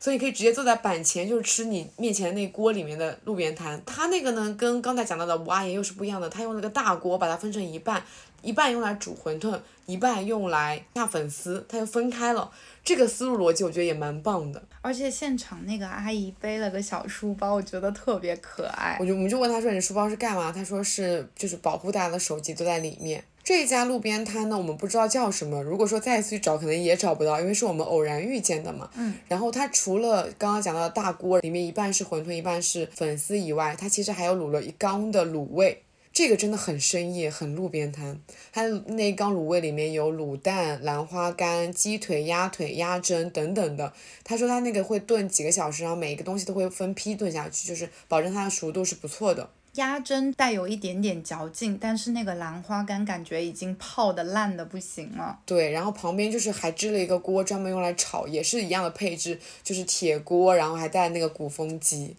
[0.01, 3.83] 所以你可以直接坐在板前，就是吃你面前那锅里面的路边摊。
[3.85, 8.03] 他那个呢，跟刚才讲到的吴阿姨又是不一样的，他用那个大锅把它分成一半，
[8.43, 12.51] 一半用来煮馄饨，一半用来下粉丝，它就分开了。
[12.85, 18.97] 这个思路逻辑我觉得也蛮棒的，而且现场那个阿姨背了个小书包，我觉得特别可爱。
[19.01, 23.23] 我就我们就问她说：“你书包是干嘛？”她说是就是保护大家的手机都在里面。
[23.45, 28.89] 这家路边摊呢，我们不知道叫什么，如果说再次去找，可能也找不到，因为是我们偶然遇见的嘛。
[28.95, 29.15] 嗯。
[29.27, 35.83] 然后它除了刚刚讲到的大锅里面一半是馄饨，一半是粉丝以外，它其实还有卤了一缸的卤味。
[36.19, 38.21] 这个真的很深夜，很路边摊。
[38.53, 43.93] 它那一缸卤味里面有卤蛋、兰花干、鸡腿、鸭腿、鸭胗等等的。
[44.25, 49.49] 他说他那个会炖几个小时，然后每一个东西都会分批炖下去，就是保证它的熟度是不错的。
[49.75, 55.39] 鸭胗带有一点点嚼劲，但是那个兰花干感觉已经泡的烂的不行了。
[55.47, 62.17] 对，然后旁边就是还支了一个锅，专门用来炒，也是一样的配置，就是铁锅，然后还带那个鼓风机。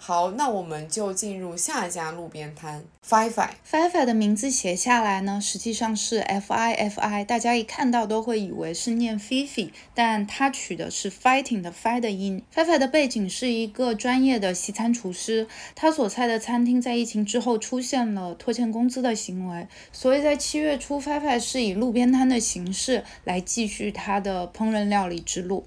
[0.00, 2.82] 好，那我们就进入下一家路边摊。
[3.06, 12.42] Fi Fi Fi Fi 的名字写下来呢，实际上是 F I F I，大家一看到都会以为是念 Fifi，但它取的是 fighting 的 Fi 的音。
[12.54, 25.66] Fi Fi 的背景是一个专业的西餐厨师，他所在的餐厅在疫情之后出现了拖欠工资的行为，所以在七月初，Fi Fi 是以路边摊的形式来继续他的烹饪料理之路。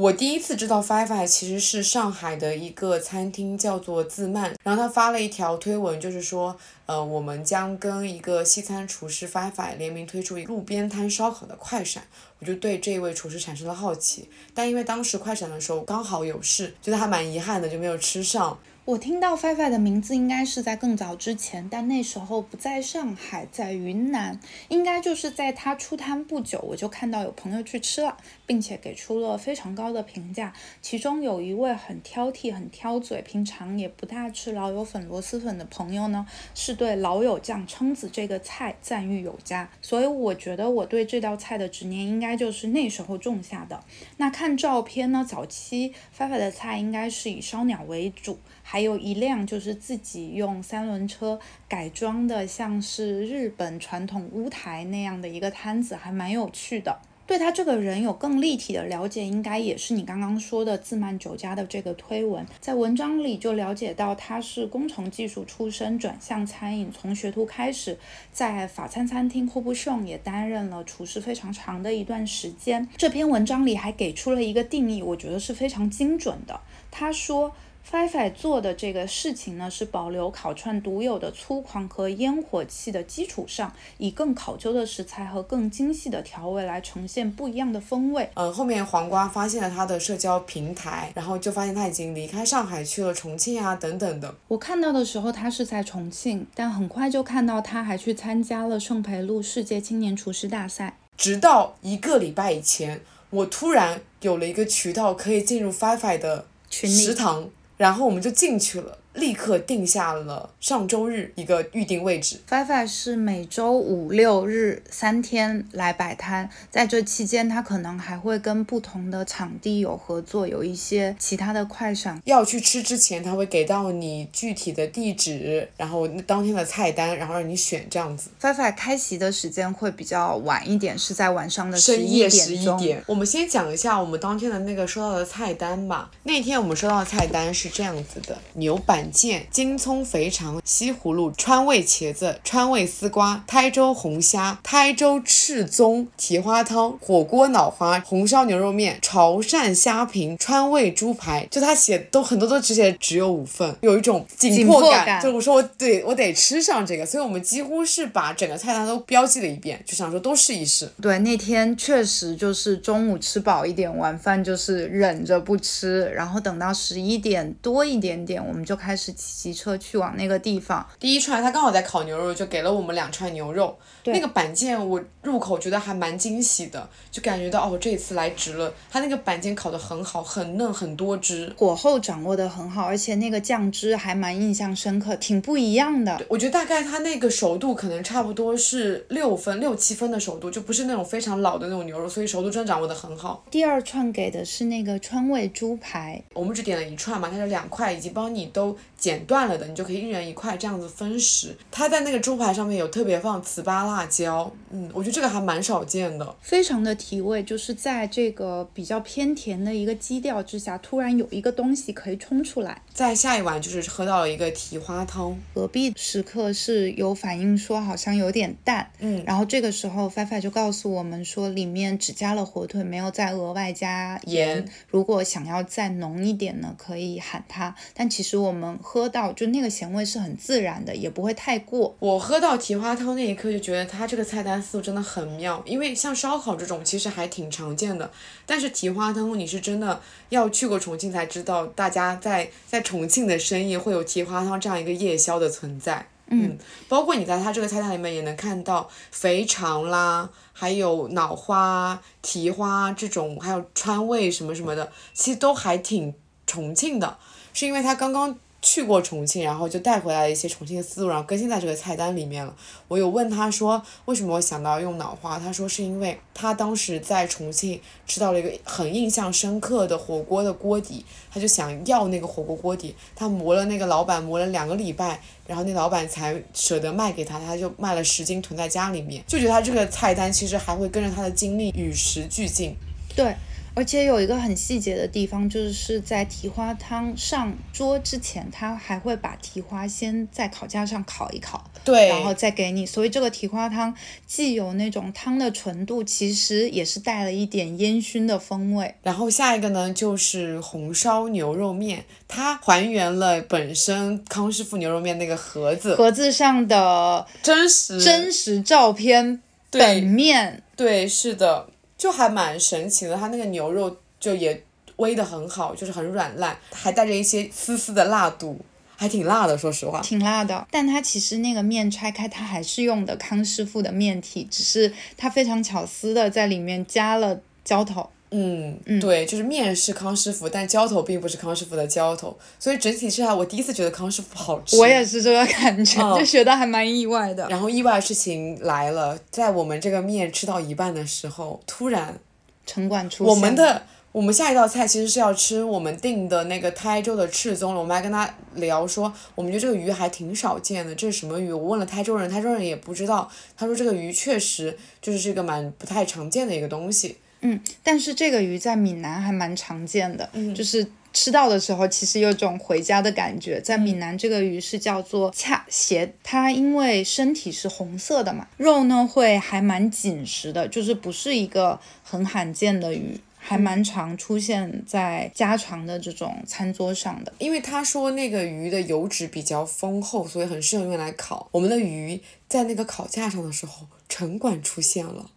[0.00, 4.54] 我第一次知道 Fi Fi 其实是上海的一个餐厅，叫做自慢。
[4.62, 12.02] 然后他发了一条推文，就是说，呃，我们将跟一个西餐厨师 Fi Fi 联名推出一路边摊烧烤的快闪。
[12.38, 18.58] 我就对这位厨师产生了好奇，但因为当时快闪的时候刚好有事，觉得还蛮遗憾的，就没有吃上。
[18.86, 28.16] 我听到 Fi Fi 的名字应该是在更早之前，但那时候不在上海，在云南，应该就是在他出摊不久，我就看到有朋友去吃了，
[28.46, 30.52] 并且给出了非常高的评价。
[30.80, 39.70] 其中有一位很挑剔、很挑嘴，平常也不大吃老友粉、螺蛳粉的朋友呢，是对老友酱蛏子这个菜赞誉有加。
[39.82, 43.84] 所以我觉得我对这道菜的执念应该就是那时候种下的。
[44.16, 48.40] 那看照片呢，早期 Fi Fi 的菜应该是以烧鸟为主。
[48.72, 56.96] 还有一辆就是自己用三轮车改装的，像是日本传统屋台那样的一个摊子，还蛮有趣的。
[57.26, 67.98] 对他这个人有更立体的了解，应该也是你刚刚说的自慢酒家的这个推文，在文章里就了解到他是工程技术出身，转向餐饮，从学徒开始，
[68.32, 72.88] 在法餐餐厅 h o b s h o n 也担任了厨师非常长的一段时间。
[72.96, 76.60] 这篇文章里还给出了一个定义，我觉得是非常精准的。
[76.92, 77.52] 他说。
[77.88, 88.30] Fi Fi 做的这个事情呢，是保留烤串独有的粗犷和烟火气的基础上，以更考究的食材和更精细的调味来呈现不一样的风味。
[88.34, 94.32] 嗯，后面黄瓜发现了他的社交平台，然后就发现他已经离开上海去了重庆啊等等的。
[94.46, 100.96] 我看到的时候他是在重庆，但很快就看到他还去参加了圣培路世界青年厨师大赛。
[101.16, 107.50] 直到一个礼拜以前，我突然有了一个渠道可以进入 Fi Fi 的食堂。
[107.80, 112.40] 然后我们就进去了，立刻定下了上周日一个预定位置。
[112.48, 122.20] Fifi 是每周五六日三天来摆摊，在这期间，他可能还会跟不同的场地有合作，有一些其他的快闪。
[122.24, 128.30] 要去吃之前，他会给到你具体的地址，然后当天的菜单，然后让你选这样子。
[128.40, 132.60] Fifi 开席的时间会比较晚一点，是在晚上的十一深夜十。
[132.60, 136.10] 一点，我们先讲一下我们当天的那个收到的菜单吧。
[136.24, 151.48] 那天我们收到的菜单是这样子的：牛板软件、京葱肥肠、西葫芦、川味茄子、川味丝瓜、台州红虾、台州赤棕、蹄花汤、火锅脑花、红烧牛肉面、潮汕虾平、川味猪排。
[151.50, 154.90] 就他写都很多都只写只有五份，有一种紧迫感。
[154.90, 160.86] 迫感就我说我得我得吃上这个，所以我们几乎是把整个菜单都标记了一遍，就想说都试一试。
[161.00, 170.86] 对，那天确实就是中午吃饱一点，晚饭就是忍着不吃，然后等到十一点多一点点，我们就开始骑车去往那个地方。
[170.98, 173.76] 第一串他刚好在烤牛肉，就给了我们两串牛肉。
[174.04, 178.72] 那个板腱我入口觉得还蛮惊喜的，就感觉到哦这次来值了。
[178.90, 181.52] 他那个板腱烤得很好，很嫩，很多汁。
[181.56, 186.20] 火候掌握的很好，而且那个酱汁还蛮印象深刻，挺不一样的。
[186.28, 193.44] 我觉得大概他那个熟度可能差不多是六分、六七分的熟度，就不是那种非常老的那种牛肉，所以熟度真的掌握得很好。
[193.50, 201.56] 第二串给的是那个川味猪排，我们只点了一串嘛，它是两块，已经帮你都剪断了的，你就可以一人一块这样子分食。
[201.70, 206.36] 它在那个猪排上面有特别放糍粑辣椒，嗯，我觉得这个还蛮少见的。
[206.40, 212.82] 非常的提味，就是在这个比较偏甜的一个基调之下，突然有一个东西可以冲出来。
[212.92, 227.74] 再下一碗就是喝到了一个蹄花汤，隔壁食客是有反映说好像有点淡，嗯然后这个时候菲菲就告诉我们说里面只加了火腿，没有再额外加盐如果想要再浓一点呢，可以喊它。
[227.94, 231.96] 但其实我们喝到就那个咸味是很自然的，也不会太过。
[232.00, 238.10] 我喝到蹄花汤那一刻就觉得它这个菜单思路真的很妙，因为像烧烤这种其实还挺常见的，
[238.44, 246.08] 但是蹄花汤你是真的要去过重庆才知道，大家在在重庆的深夜会有蹄花汤这样一个夜宵的存在。
[246.26, 256.12] 嗯，包括你在它这个菜单里面也能看到肥肠啦，还有脑花、蹄花这种，还有川味什么什么的，其实都还挺
[256.48, 257.16] 重庆的，
[257.52, 262.54] 是因为它刚刚去过重庆，然后就带回来一些重庆的思路，然后更新在这个菜单里面了。
[262.88, 282.76] 我有问他说为什么我想到用脑花，他说是因为他当时在重庆吃到了一个很印象深刻的火锅的锅底，他就想要那个火锅锅底，他磨了那个老板磨了两个礼拜，然后那老板才舍得卖给他，他就卖了十斤囤在家里面，就觉得他这个菜单其实还会跟着他的经历与时俱进。
[283.16, 283.34] 对，
[283.74, 292.84] 而且有一个很细节的地方，就是在蹄花汤上桌之前，他还会把蹄花先在烤架上烤一烤，对，然后再给你。
[292.84, 293.94] 所以这个蹄花汤
[294.26, 298.94] 既有那种汤的纯度，其实也是带了一点烟熏的风味。
[299.02, 308.00] 然后下一个呢，就是红烧牛肉面，它还原了本身康师傅牛肉面那个盒子，盒子上的真实。
[308.00, 309.40] 真实照片
[309.70, 311.68] 本面，对，是的，
[312.00, 313.14] 就还蛮神奇的。
[313.14, 314.64] 它那个牛肉就也
[314.96, 318.58] 煨得很好，就是很软烂，还带着一些丝丝的辣度，
[318.96, 320.00] 还挺辣的，说实话。
[320.00, 320.66] 挺辣的。
[320.70, 328.08] 但它其实那个面拆开，它还是用的康师傅的面体，只是它非常巧思的在里面加了浇头。
[328.32, 334.76] 嗯，对，就是面是康师傅，但浇头并不是康师傅的浇头，所以整体吃下来，我第一次觉得康师傅好吃。
[334.78, 337.48] 我也是这个感觉，嗯就觉得还蛮意外的。
[337.48, 342.20] 然后意外的事情来了，在我们这个面吃到一半的时候，突然
[342.64, 347.80] 城管出现，我们的我们下一道菜其实是要吃我们订的那个台州的赤宗了。
[347.80, 351.52] 我们还跟他聊说，我们觉得这个鱼还挺少见的，这是什么鱼？
[351.52, 353.28] 我问了台州人，台州人也不知道。
[353.56, 357.16] 他说这个鱼确实就是这个蛮不太常见的一个东西。
[357.42, 363.60] 嗯，但是这个鱼在闽南还蛮常见的，嗯就是吃到的时候，其实有种回家的感觉。
[363.60, 373.20] 在闽南，这个鱼是叫做恰鞋，它因为身体是红色的嘛，肉呢会还蛮紧实的，就是不是一个很罕见的鱼。
[373.42, 381.48] 还蛮常出现在家常的这种餐桌上的，因为他说那个鱼的油脂比较丰厚，所以很适合用来烤。
[381.50, 382.20] 我们的鱼
[382.50, 385.30] 在那个烤架上的时候，城管出现了。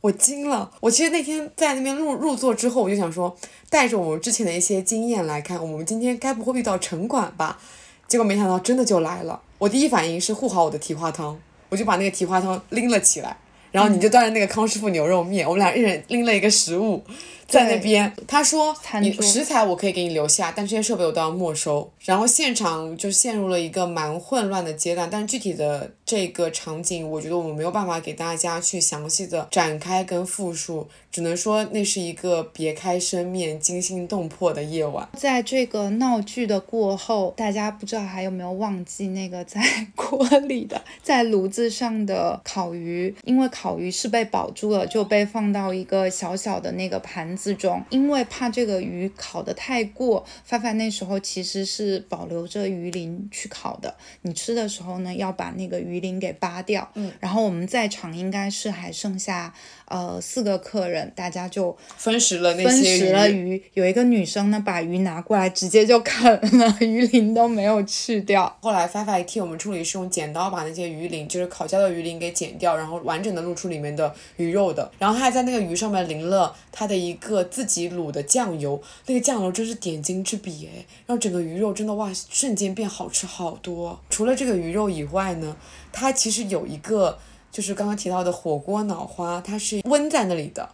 [0.00, 0.70] 我惊了！
[0.80, 3.36] 我其实那天在那边入入座之后，我就想说，
[3.68, 7.58] 带着我们之前的一些经验来看，我们今天该不会遇到城管吧？
[8.06, 9.40] 结果没想到真的就来了。
[9.58, 11.36] 我第一反应是护好我的蹄花汤，
[11.68, 13.36] 我就把那个蹄花汤拎了起来，
[13.72, 17.02] 然后你就端着那个康师傅牛肉面，我们俩一人拎了一个食物，
[17.48, 18.12] 在那边。
[18.28, 21.90] 他说你食材我可以给你留下，但这些设备我都要没收。
[22.04, 35.06] 然后现场就陷入了一个蛮混乱的阶段，但是具体的这个场景，我觉得我们没有办法给大家去详细的展开跟复述，只能说那是一个别开生面、惊心动魄的夜晚。
[35.16, 39.60] 在这个闹剧的过后，大家不知道还有没有忘记那个在
[39.94, 43.14] 锅里的、在炉子上的烤鱼？
[43.24, 47.84] 因为烤鱼是被保住了，就被放到一个小小的那个盘子中。
[47.90, 53.96] 因为怕这个鱼烤得太过，范范那时候其实是保留着鱼鳞去烤的。
[54.22, 56.90] 你吃的时候呢，要把那个鱼鳞给扒掉。
[56.94, 59.54] 嗯，然后我们在场应该是还剩下
[59.88, 68.56] 呃四个客人，大家就分食了那分些食了鱼，有一个女生呢，把鱼拿过来，直接就啃了，鱼鳞都没有去掉。
[68.60, 74.90] 后来发发替我们处理是用剪刀把那些鱼鳞，就是烤焦的鱼鳞给剪掉，然后完整的露出里面的鱼肉的。
[74.98, 83.98] 然后他还在那个鱼上面淋了他的一个自己卤的酱油，那个酱油真是点睛之笔哎，让整个鱼肉真的哇瞬间变好吃好多。
[84.10, 85.56] 除了这个鱼肉以外呢，
[85.92, 87.18] 它其实有一个
[87.50, 90.68] 就是刚刚提到的火锅脑花，它是温在那里的。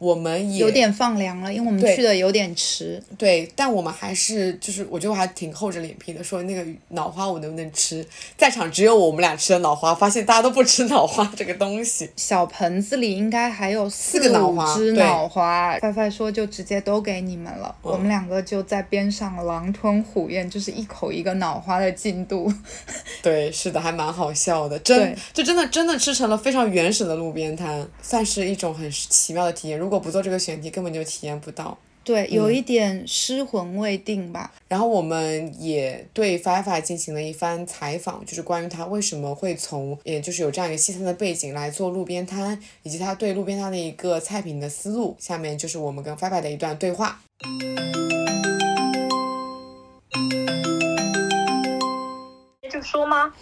[0.00, 3.00] 我们也有点放凉了，因为我们去的有点迟。
[3.18, 8.02] 对，但我们还是就是，我觉得我还挺厚着脸皮的，说那个脑花我能不能吃？
[8.34, 12.08] 在场只有我们俩吃的脑花，发现大家都不吃脑花这个东西。
[12.16, 22.50] 小盆子里应该还有四个脑花对脑花，范范说就直接都给你们了，嗯我们两个就在边上狼吞虎咽，就是一口一个脑花的进度。
[23.22, 29.78] 对，是的，还蛮好笑的，真就真的真的吃成了非常原始的路边摊，算是一种很奇妙的体验。
[29.78, 31.76] 如果不做这个选题，根本就体验不到。
[32.02, 34.50] 对，有一点失魂未定吧。
[34.68, 45.14] 然后我们也对 Fifa 进行了一番采访，就是关于他为什么会从，也就是有这样一个西餐的背景来做路边摊，以及他对路边摊的一个菜品的思路。
[45.18, 47.20] 下面就是我们跟 Fifa 的一段对话。
[52.70, 53.34] 就说吗？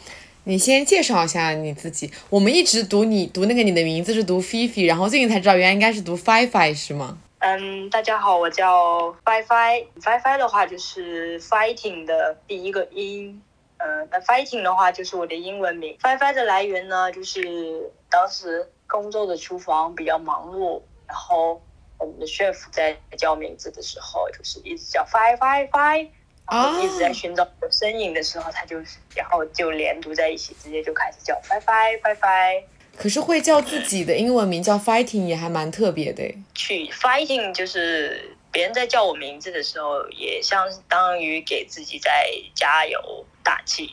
[0.49, 2.11] 你先介绍一下你自己。
[2.31, 7.19] 我们一直读你读那个你的名字是读 Fifi，然后最近才知道原来应该是读 Fifi 是吗？
[7.41, 9.85] 嗯，大家好，我叫 Fi Fi。
[10.01, 13.43] Fi Fi 的话就是 fighting 的第一个音。
[13.77, 15.95] 嗯，那 fighting 的话就是我的英文名。
[16.01, 21.61] Fi Fi 的来源呢，就是当时工作的厨房比较忙碌，然后
[21.99, 26.09] 我们的 chef 在叫名字的时候，就是一直叫 Fi Fi
[26.49, 32.63] 后一直在寻找我身影的时候，他就是，然后就连读在一起，直接就开始叫 Fi Fi Fi Fi。
[32.97, 36.39] 可是会叫自己的英文名叫 Fighting 也还蛮特别的诶。
[36.55, 42.11] 去 fighting，就是别人在叫我名字的时候，也相当于给自己在
[42.57, 42.99] 加油
[43.45, 43.91] 打气。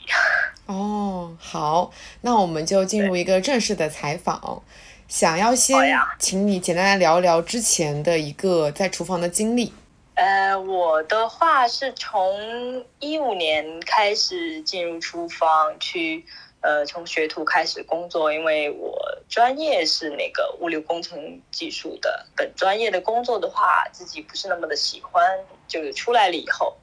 [0.66, 1.92] 哦，好，
[2.22, 4.64] 那我们就进入一个正式的采访。
[5.08, 5.78] 想要先
[6.18, 9.72] 请你简单来聊一聊之前的一个在厨房的经历。
[10.16, 16.26] 呃，我的话是从一五年开始进入厨房去，
[16.62, 18.98] 呃，从学徒开始工作，因为我
[19.28, 25.38] 专业是那个物流工程技术的，本专业的工作的话，自己不是那么的喜欢，
[25.68, 26.78] 就是出来了以后，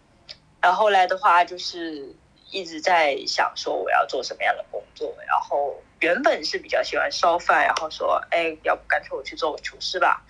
[0.60, 2.14] 然后后来的话就是
[2.50, 10.22] 一直在想说我要做什么样的工作，然后原本是比较喜欢烧饭，然后说，哎，要不干脆我去做个厨师吧。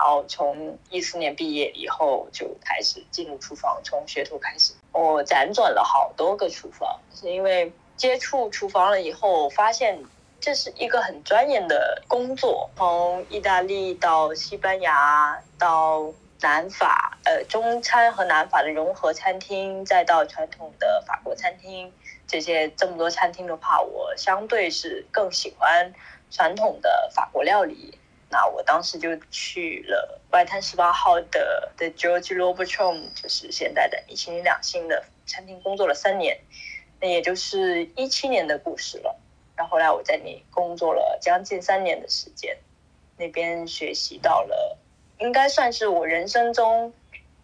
[0.00, 10.02] 然后从一四年毕业以后就开始进入厨房，从学徒开始，我辗转了好多个厨房，是因为接触厨房了以后，发现
[10.40, 12.70] 这是一个很专业的工作。
[12.78, 21.92] 从意大利到西班牙到南法，呃，中餐和南法的融合餐厅，再到传统的法国餐厅，
[22.26, 25.92] 这些这么多餐厅的话，我相对是更喜欢
[26.30, 27.98] 传统的法国料理。
[28.30, 36.38] 那我当时就去了外滩十八号的 The George Lobotrom，就是现在的米其林两星的餐厅工作了三年，
[37.00, 39.18] 那也就是一七年的故事了。
[39.56, 42.56] 然后来我在那里工作了将近三年的时间，
[43.18, 44.78] 那边学习到了，
[45.18, 46.92] 应该算是我人生中，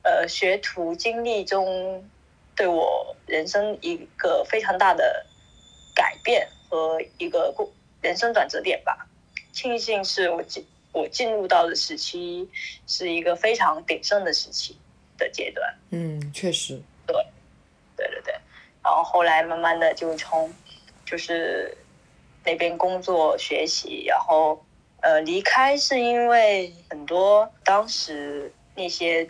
[0.03, 2.09] 呃，学徒经历中
[2.55, 5.27] 对我人生一个非常大的
[5.97, 7.69] 改变和一个过
[8.01, 9.09] 人生转折点吧。
[9.53, 10.67] 庆幸是我进
[10.97, 12.49] 我进入到的时期
[12.87, 14.75] 是一个非常鼎盛的时期
[15.19, 16.81] 的阶段，嗯，确实。
[17.07, 17.15] 对
[17.97, 18.35] 对对对，
[18.83, 20.51] 然后后来慢慢的就从
[21.05, 21.77] 就是
[22.45, 24.65] 那边工作学习，然后
[25.03, 29.29] 呃离开是因为很多当时那些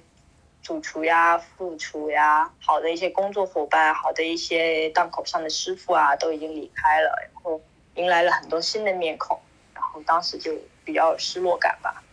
[0.62, 7.60] 主厨呀、副厨呀、好的一些工作伙伴、好的一些档口上的师傅啊都已经离开了，然后
[7.96, 9.45] 迎来了很多新的面孔，然
[9.96, 10.52] 后当时就
[10.84, 12.04] 比较有失落感吧，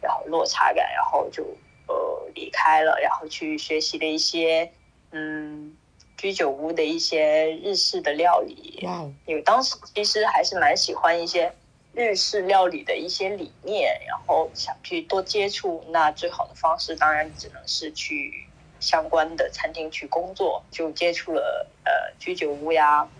[0.00, 1.42] 然后落差感，然后就
[1.88, 4.70] 呃离开了，然后去学习了一些
[5.10, 5.76] 嗯
[6.16, 8.86] 居酒屋的一些日式的料理。
[9.26, 11.52] 因为当时其实还是蛮喜欢一些
[11.92, 15.84] 日式料理的一些理念，然后想去多接触。
[15.88, 23.10] 那最好的方式当然只能是去相关的餐厅去工作，就接触了呃居酒屋呀，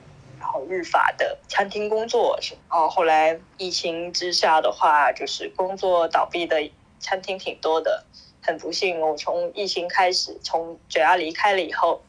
[0.44, 2.38] 然后日法的餐厅工作。
[2.68, 6.70] 然后后来疫情之下的话，就是工作倒闭的
[7.00, 8.04] 餐厅挺多的。
[8.42, 12.02] 很不幸，我从疫情开始，从九亚离开了以后。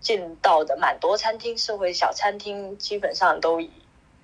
[0.00, 3.68] 见到的蛮多餐厅，社会小餐厅基本上都以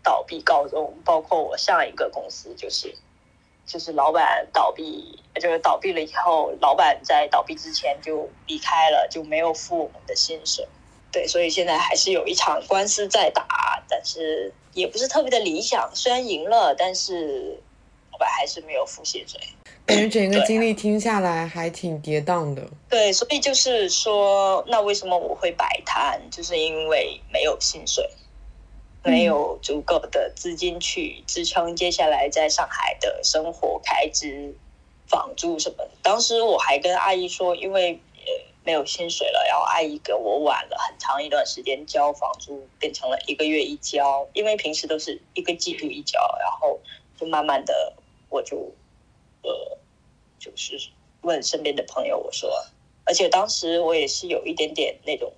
[0.04, 2.94] 倒闭告终，包括我上一个公司，就是
[3.66, 10.66] 就是老板倒闭，就是倒闭了以后，老板在倒闭之前就离开了，就没有付我们的薪水。
[11.14, 15.88] 对，所以现在还是有一场官司在打，但是也不是特别的理想。
[15.94, 17.56] 虽然赢了，但是
[18.10, 19.40] 老板还是没有付薪水。
[19.86, 22.68] 感觉整个经历听下来还挺跌宕的。
[22.88, 26.20] 对，所以就是说，那为什么我会摆摊？
[26.32, 28.10] 就是因为没有薪水，
[29.04, 34.52] 没有足够的资金去支撑接下来在上海的生活开支、
[35.06, 35.90] 房租什么的。
[36.02, 38.13] 当时我还跟阿姨说，因为呃
[38.64, 46.80] 没有薪水了，然后阿姨给我晚了很长一段时间交房租，变成了一个月一交，因为平时都是一个季度一交，然后
[47.18, 47.92] 就慢慢的
[48.28, 48.72] 我就。
[49.46, 49.76] 呃，
[50.38, 50.88] 就是
[51.20, 52.50] 问身边的朋友，我说，
[53.04, 55.30] 而且当时我也是有一点点那种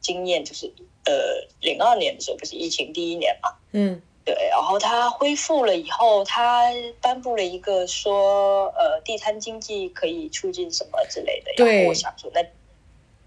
[0.00, 0.72] 经验，就是
[1.04, 6.64] 呃，零二年的时候不是疫情第一年嘛，嗯，对，然后他恢复了以后，他
[7.00, 12.42] 颁布了一个说，呃，地摊经济可以促进什么之类的，然后我想说，那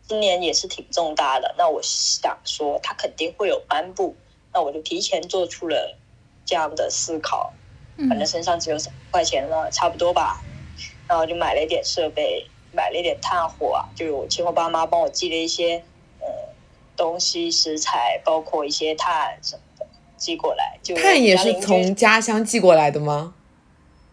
[0.07, 4.15] 今年也是挺重大的，那我想说他肯定会有颁布，
[4.53, 5.97] 那我就提前做出了
[6.45, 7.53] 这样的思考。
[8.09, 10.43] 反正身上只有三块钱了，差不多吧。
[11.07, 15.83] 然后就买了一点设备，买了一点炭火啊，就我亲我爸妈帮我寄了一些
[16.19, 16.27] 呃
[16.95, 19.66] 东西、食材，包括一些炭什么的
[20.17, 20.77] 寄过来。
[20.83, 23.33] 就炭也是从家乡寄过来的吗？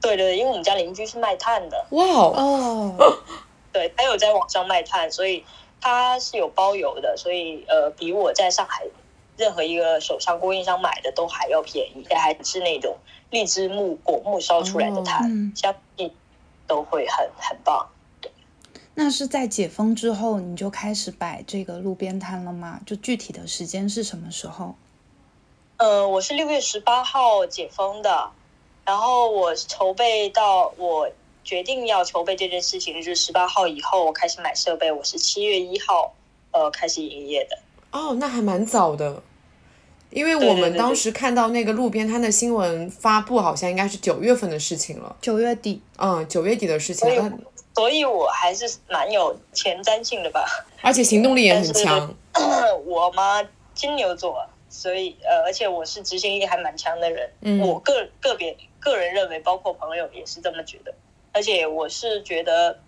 [0.00, 1.86] 对对，因为我们家邻居是卖炭的。
[1.90, 2.94] 哇哦！
[3.72, 5.42] 对，他有在网上卖炭，所以
[5.80, 8.84] 他是有包邮的，所以呃，比我在上海
[9.36, 12.96] 任何一个手上供应商买的都还要便宜，还是那种。
[13.30, 16.08] 荔枝木果木烧出来的炭，相信
[16.68, 17.88] 都会很很棒。
[18.20, 18.30] 对，
[18.94, 22.80] 那是在解封之后你就开始摆这个路边摊了吗？
[22.86, 24.76] 就具体的时间是什么时候？
[25.84, 28.30] 呃，我是六月十八号解封的，
[28.86, 31.10] 然后我筹备到我
[31.44, 36.14] 决定要筹备这件事情是十八号以后，我开始买设备，我是七月一号
[36.52, 37.58] 呃开始营业的。
[37.90, 39.22] 哦，那还蛮早的。
[40.08, 45.14] 因为我们当时看到那个路边摊的新闻发布，好像应该是九月份的事情了。
[45.20, 47.06] 九月底，嗯，九月底的事情。
[47.06, 47.32] 所以，
[47.74, 50.46] 所以我还是蛮有前瞻性的吧。
[50.80, 52.14] 而且行动力也 很强。
[52.86, 54.34] 我嘛，金牛座，
[54.74, 57.30] 所以呃，而且我是执行力还蛮强的人。
[57.42, 57.60] 嗯。
[57.60, 60.92] 我个个别个人认为，包括朋友也是这么觉得。
[61.32, 62.80] 而且我是觉得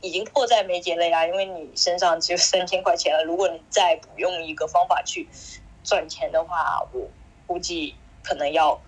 [0.00, 5.28] 已经迫在眉睫了呀，因为你身上只有三千块钱了，如果你再不用一个方法去。
[5.84, 7.10] 赚钱的话，我
[7.44, 8.80] 估计可能要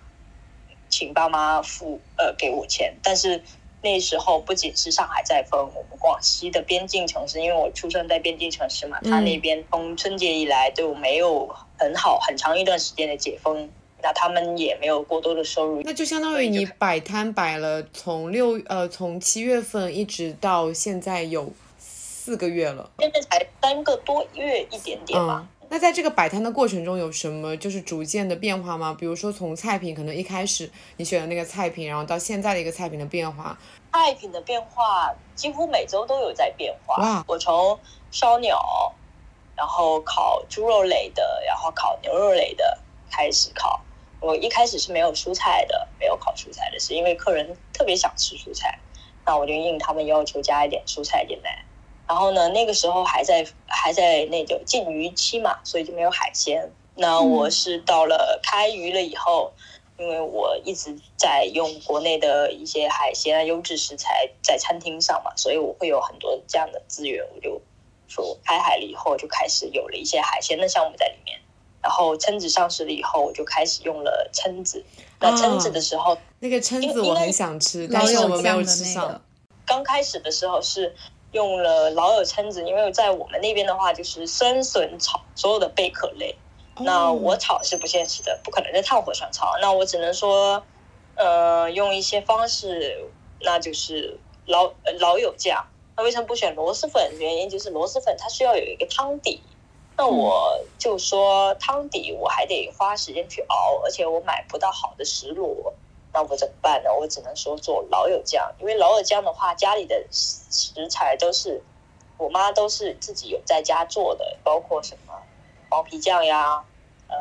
[0.88, 2.94] 请爸妈付呃给我钱。
[3.02, 3.42] 但是
[3.84, 11.46] 那时候不仅是上海在封，我们广西的边境城市，因为我出生在边境城市嘛，他那边从春节以来都没有
[11.78, 13.68] 很好很长一段时间的解封，
[14.02, 15.82] 那他们也没有过多的收入。
[15.82, 25.46] 那就相当于你摆摊摆了从六呃从七月份一直到现在有四个月了，现在才三个多月一点点吧。
[25.68, 28.96] 那在这个摆摊的过程中有什么就是逐渐的变化吗？
[28.98, 33.58] 比如说从菜品，可能一开始你选的那个菜品，然后到现在的一个菜品的变化。
[33.92, 36.96] 菜品的变化几乎每周都有在变化。
[37.02, 37.24] 哇！
[37.26, 37.78] 我从
[38.10, 38.92] 烧鸟，
[39.56, 42.78] 然后烤猪肉类的，然后烤牛肉类的
[43.10, 43.80] 开始烤。
[44.20, 48.78] 我一开始是没有蔬菜的，没有烤蔬菜的，是因为客人特别想吃蔬菜，
[49.26, 51.64] 那我就应他们要求加一点蔬菜进来。
[52.06, 56.70] 然后呢，那个时候还在还在那个禁渔期嘛，所以就没有海鲜。
[56.96, 59.50] 那我是到了开渔了以后，
[59.98, 67.24] 因为我一直在用国内的一些海鲜啊、优质食材在餐厅上嘛，所以我会有很多这样的资源。
[67.34, 67.60] 我就
[68.06, 71.40] 说开海了以后，就开始有了一些海鲜的项目在里面。
[71.82, 74.84] 然后蛏子上市了以后，我就开始用了蛏子。
[75.20, 79.20] 那蛏子的时候，那个蛏子我很想吃，但是我们没有吃上。
[79.66, 80.94] 刚开始的时候是。
[81.34, 86.38] 用了老友蛏子，因为在我们那边的话，就是生笋炒所有的贝壳类。
[86.76, 89.52] 那我炒是不现实的，不可能在炭火上炒。
[89.60, 90.64] 那我只能说，
[91.14, 95.66] 呃，用一些方式，那就是老老友酱，
[95.96, 97.16] 那为什么不选螺蛳粉？
[97.18, 99.42] 原因就是螺蛳粉它需要有一个汤底。
[99.96, 105.74] 那我就说汤底我还得花时间去熬，而且我买不到好的石螺，
[106.14, 106.90] 那我怎么办呢？
[106.94, 111.60] 我只能说做老友酱，因为老友酱的话，家里的食材都是
[112.16, 115.12] 我妈都是自己有在家做的，包括什么
[115.68, 116.64] 黄皮酱呀，
[117.08, 117.16] 呃，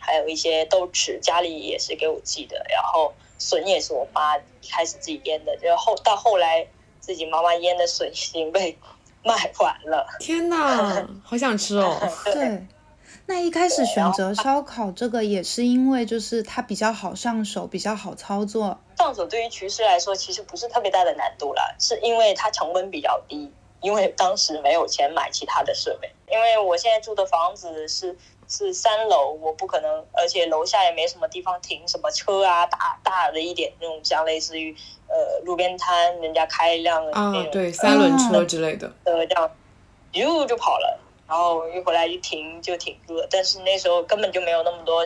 [0.00, 6.66] 还有一些豆豉，家里也是给我寄的，然后笋也是我妈一开始自己腌的，然后到后来
[7.00, 8.76] 自己妈妈腌的笋已经被。
[9.24, 11.98] 卖完了，天哪，好想吃哦！
[12.24, 12.66] 对，
[13.28, 18.80] 那一开始选择烧烤这个也是因为就是它比较好上手，比较好操作。
[18.96, 23.52] 上手对于厨师来说其实不是特别大的难度了，是因为它成本比较低，
[23.82, 26.10] 因为当时没有钱买其他的设备。
[26.30, 28.16] 因为我现在住的房子是
[28.48, 34.74] 是三楼，我不可能，而且楼下也没什么地方停什么车啊，大大的一点那种像类似于。
[35.10, 39.50] 呃，路边摊人家开一辆那种对三轮车之类的，呃，这样，
[40.12, 43.28] 哟就跑了，然后一回来一停就停住了。
[43.30, 45.04] 但是那时候根本就没有那么多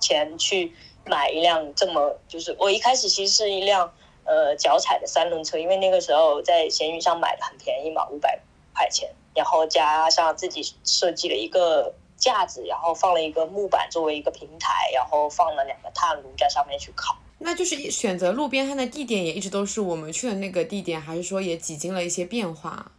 [0.00, 0.72] 钱去
[1.04, 3.92] 买一辆这么，就是我一开始其实是一辆
[4.24, 8.40] 呃脚踩的三轮车，因为那个时候在闲鱼上买的很便宜嘛，五百
[8.72, 17.16] 块钱，然后加上自己设计了一个架子，然后放了一个木板作为一个平台，然后放了两个炭炉在上面去烤。
[17.38, 22.92] 那就是选择路边摊的地点也一直都是我们去的那个地点，还是说也几经了一些变化？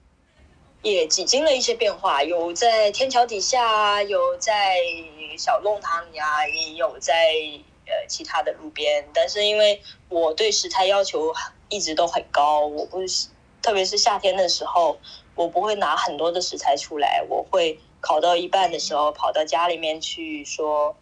[0.86, 4.77] 也几经了一些变化，有在天桥底下，有在
[5.36, 7.33] 小弄堂里啊，也有在
[7.88, 9.03] 呃其他的路边。
[9.11, 11.33] 但是因为我对食材要求
[11.69, 13.29] 一直都很高，我不是
[13.63, 14.99] 特别是夏天的时候，
[15.33, 20.95] 我不会拿很多的食材出来，我会烤到一半的时候跑到家里面去说。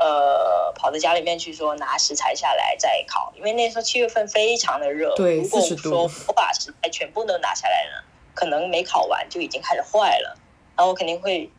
[0.00, 5.12] 呃，跑到家里面去说拿食材下来再烤，因为那时候七月份非常的热。
[5.16, 8.04] 对，如果说我把食材全部都拿下来了，
[8.38, 10.38] 可能没考完就已经开始坏了。
[10.76, 11.50] 然后我肯定会，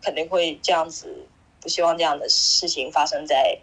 [0.00, 1.26] 肯定会这样子，
[1.60, 3.58] 不希望这样的事情发生在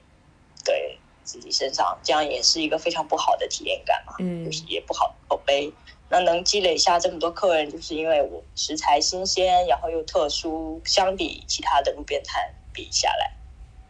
[0.66, 4.16] 对自己身上，这样也是一个非常不好的体验感嘛。
[4.20, 4.44] 嗯。
[4.44, 5.72] 就是也不好口碑。
[6.10, 13.32] 那能积累下这么多客人，就是因为我食材新鲜，然后又特殊，相比其他的路边摊比下来。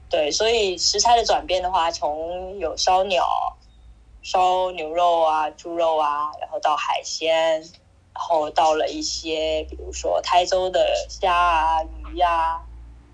[0.09, 3.25] 对，所以食材的转变的话，从有烧鸟、
[4.21, 7.61] 烧牛肉啊、猪肉啊，然后到海鲜，
[8.15, 12.61] 然后到了一些，比如说台州的虾啊、鱼呀，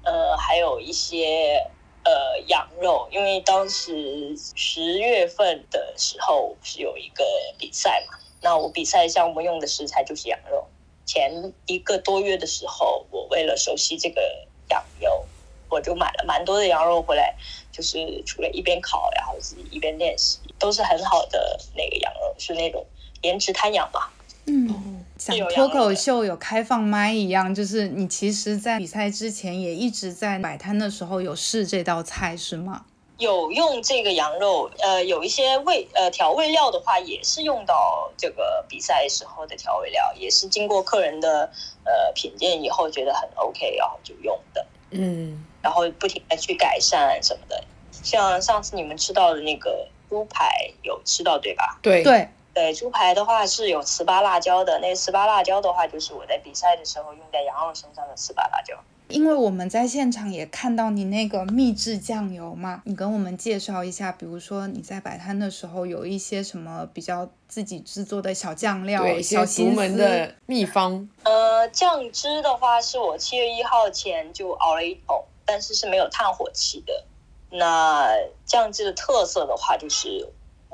[0.04, 1.66] 呃，还有一些
[2.04, 7.26] 呃羊肉，因为当时十月份的时候是有一个
[7.58, 10.68] 比赛嘛，那我比赛项目用的食材就是羊肉。
[11.04, 14.22] 前一个多月的时候，我为了熟悉这个
[14.70, 15.28] 羊肉。
[15.68, 17.34] 我就买了蛮多的羊肉回来，
[17.72, 22.86] 就是除了一边烤，然后自己一边练习，都是很好的那个羊肉，是那种
[23.22, 24.12] 颜值滩羊吧。
[24.48, 32.86] 嗯，像脱口秀有开放麦一样，就是你其实，在比赛之前也一直在摆摊的时候有试这道菜是吗？
[33.18, 41.48] 有用这个羊肉，呃，有一些味呃调味料的话，也是用到这个比赛时候的调味料，也是经过客人的
[41.84, 44.66] 呃品鉴以后觉得很 OK，然后就用的。
[44.90, 45.46] 嗯。
[45.62, 50.50] 然后不停的去改善什么的，像上次你们吃到的那个猪排
[50.82, 51.78] 有吃到对吧？
[51.84, 58.76] 对对对，猪排的话是有糍粑辣椒的，那糍粑辣椒的话就是我在比赛的时候用在羊肉身上的糍粑辣椒。
[59.08, 71.10] 因为我们在现场也看到你那个秘制酱油嘛，你跟我们介绍一下，比如说你在摆摊的时候有一些什么比较自己制作的小酱料、小独门的秘方。
[71.24, 75.26] 呃，酱汁的话是我七月一号前就熬了一桶。
[75.44, 77.04] 但是是没有炭火气的。
[77.50, 78.08] 那
[78.46, 80.30] 酱汁的特色的话，就是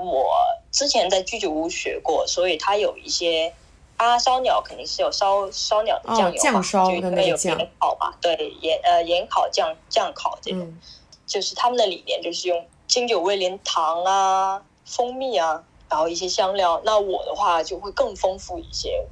[0.05, 0.31] 我
[0.71, 3.51] 之前在居酒屋学过，所以它有一些
[3.97, 10.77] 啊烧鸟肯定是有烧烧鸟的酱油嘛，就因为有盐烤嘛，对盐呃盐烤酱酱烤这种，
[11.25, 16.79] 就是他们的理念就是用清酒味连糖啊、蜂蜜啊，然后一些香料。
[16.85, 19.05] 那我的话就会更丰富一些，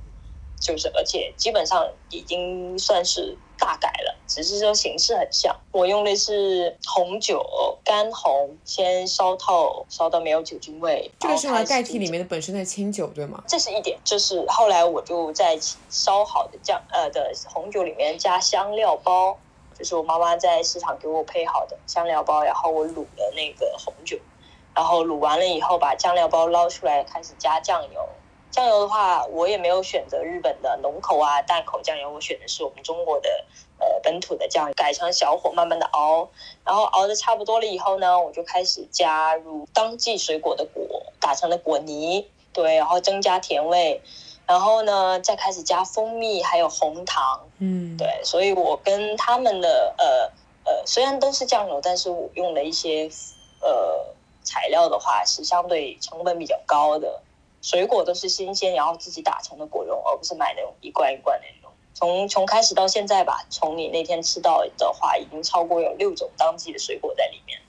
[0.61, 3.37] 就是而且基本上已经算是。
[3.65, 5.55] 大改了，只是说形式很像。
[5.71, 7.43] 我用的是红酒，
[7.83, 11.09] 干红，先烧透，烧到没有酒精味。
[11.19, 13.43] 这个是用来代替里面的本身的清酒，对吗？
[13.47, 13.97] 这是一点。
[14.03, 15.57] 就是后来我就在
[15.89, 19.35] 烧好的酱呃的红酒里面加香料包，
[19.75, 24.15] 就是我妈妈在市场给我配好的香料包，然后我卤了那个红酒，
[24.75, 28.07] 然后卤完了以后把酱料包捞出来，开始加酱油。
[28.55, 33.29] 酱油的话，我也没有选择日本的浓口啊淡口酱油，我选的是我们中国的
[33.79, 36.29] 呃本土的酱油，改成小火慢慢的熬，
[36.63, 44.01] 然后熬的差不多了以后呢，我就开始加入当季水果的果打成的果泥，对，然后增加甜味，
[44.47, 50.31] 然后呢再开始加蜂蜜还有红糖，嗯，对，所以我跟他们的呃
[50.71, 53.09] 呃虽然都是酱油，但是我用的一些
[53.59, 54.05] 呃
[54.43, 57.19] 材料的话是相对成本比较高的，
[57.65, 61.71] 水果都是新鲜，然后自己打成的果肉，而不是买那种一罐一罐的那种。
[61.95, 67.59] 从从开始到现在吧，从你那天吃到的话，已经超过有六种当季的水果在里面。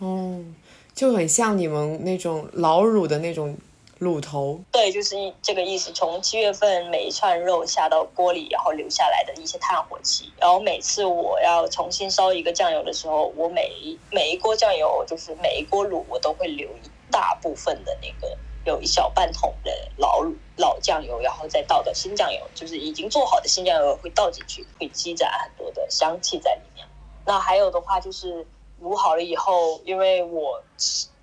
[0.00, 0.56] 嗯，
[0.96, 3.54] 就很像你们那种老卤的那种
[4.00, 4.58] 卤头。
[4.72, 5.92] 对，就是一这个意思。
[5.92, 18.34] 从七月份每一串肉下到锅里，然后留下来的一些炭火气，然后每次我要重新烧一个酱油的时候，我每一每一锅酱油，就是每一锅卤，我都会留一大部分的那个
[18.64, 20.24] 有一小半桶的老
[20.56, 26.86] 老酱油，然后再倒的新酱油，就是已经做好的新酱油会倒进去，会积攒很多的香气在里面。
[27.26, 28.46] 那还有的话就是
[28.82, 30.62] 卤好了以后，因为我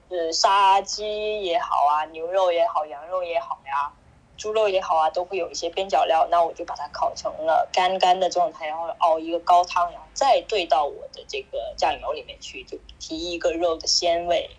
[0.09, 3.91] 呃杀鸡也好啊，牛肉也好，羊肉也好呀，
[4.37, 14.49] 猪肉也好啊，都会有一些边角料，那我就把它烤成了干干的状态，然后熬一个高汤，然后再兑到我的这个酱油里面去，就提一个肉的鲜味、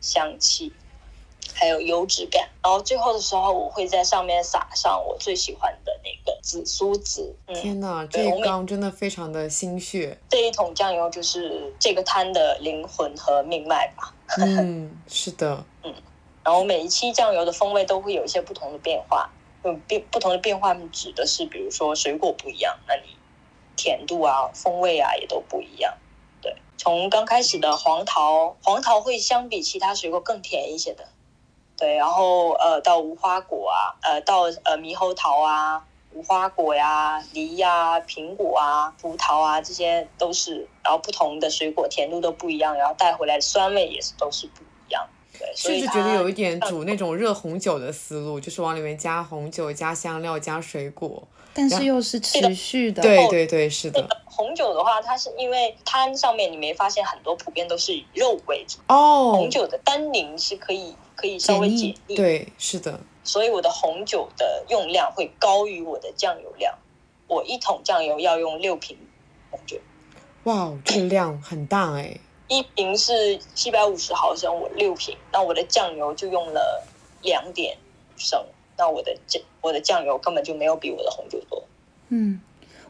[0.00, 0.72] 香气，
[1.54, 2.48] 还有油脂感。
[2.62, 7.34] 然后最后的时候，我会在上面撒上我最喜欢的那个紫苏籽。
[7.46, 10.18] 嗯，天哪，这一缸真的非常的心血。
[10.28, 14.14] 这一桶酱油就是这个摊的灵魂和命脉吧。
[14.38, 15.94] 嗯，是的，嗯
[16.44, 19.30] 然后每一期酱油的风味都会有一些不同的变化，
[19.62, 23.16] 嗯，变不同的变化指的是，比如说水果不一样，那你
[23.76, 25.94] 甜度啊、风味啊也都不一样。
[26.40, 31.06] 对，从刚开始的黄桃，黄桃会相比其他水果更甜一些的。
[31.82, 45.04] 对，然后呃到无花果啊，呃到呃猕猴桃啊、无花果呀、梨呀、苹果啊、葡萄啊，这些都是，然后不同的水果甜度都不一样，然后带回来的酸味也是都是不一样。
[45.36, 51.26] 对，所以甚至觉得有一点煮那种热红酒的思路，就是往里面加红酒、加香料、加水果。
[51.54, 53.02] 但是又是持续的。
[53.02, 54.06] 对对对，是的。
[54.24, 62.98] 红酒的话，它是因为摊上面你没发现很多普遍都是以肉为主，哦红，酒的单宁是可以可以稍微解腻，对，是的。
[63.22, 66.74] 所以我的红酒的用量会高于我的酱油量。
[67.28, 68.96] 我一桶酱油要用六瓶
[69.50, 69.78] 红酒，
[70.44, 72.18] 哇哦，这个量很大哎。
[72.48, 76.82] 一瓶是七百五十毫升，我六瓶，那我的酱油就用了
[77.22, 77.76] 两点
[78.16, 78.44] 升，
[78.76, 81.64] 那我的酱我的酱油根本就没有比我的红酒多。
[82.08, 82.40] 嗯，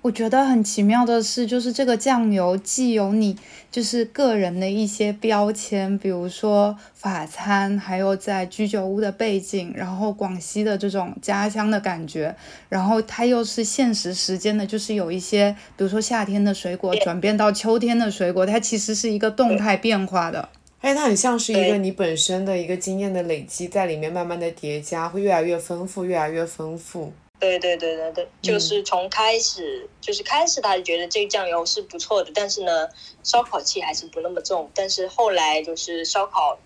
[0.01, 3.37] 我觉得很奇妙的是，就是这个酱油既有你
[3.71, 12.35] 就是个人的一些标签，比如说法餐，还有在居酒屋的背景，然后广西的这种家乡的感觉，
[12.69, 20.49] 然后它又是现实时间的，就是有一些，比如说夏天的水果转变到秋天的水果，它其实是一个动态变化的。
[20.83, 27.13] 哎，它很像是一个你本身的一个经验的累积，在里面慢慢的叠加，会越来越丰富，越来越丰富。
[27.39, 32.89] 对对对对对，就是从开始，就是开始他就觉得这个酱油是不错的，但是呢，
[33.23, 34.69] 烧烤气还是不那么重。
[34.75, 36.59] 但是后来就是烧烤，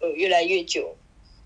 [0.00, 0.94] 呃，越来越久，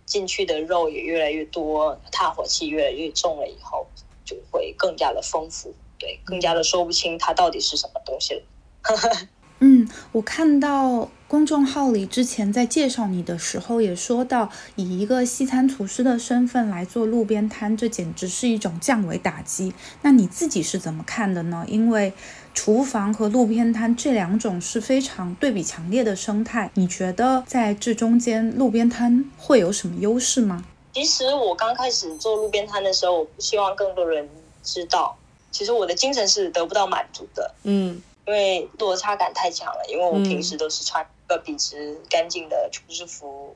[0.05, 3.87] 进去的肉也越来越多，炭火气越来越重了以后，
[4.25, 8.43] 就会更加的丰富，对，更加的说不清它到底是什么东西了。
[9.61, 19.75] 嗯，我看到公众号里之前在介绍你的时候也说到，以一个西餐厨师的身份来做路边摊，这简直是一种降维打击。
[20.01, 21.67] 那你自己是怎么看的呢？
[21.69, 22.15] 因为
[22.55, 30.65] 厨房和路边摊这两种是非常对比强烈的生态，你觉得在这中间，路边摊会有什么优势吗？
[30.95, 34.27] 其实我刚开始做路边摊的时候，我不希望更多人
[34.65, 35.15] 知道，
[35.51, 37.55] 其实我的精神是得不到满足的。
[37.65, 39.81] 嗯因为落差感太强了。
[39.91, 43.55] 因为我嗯平时都是穿一个笔直干净的厨师服，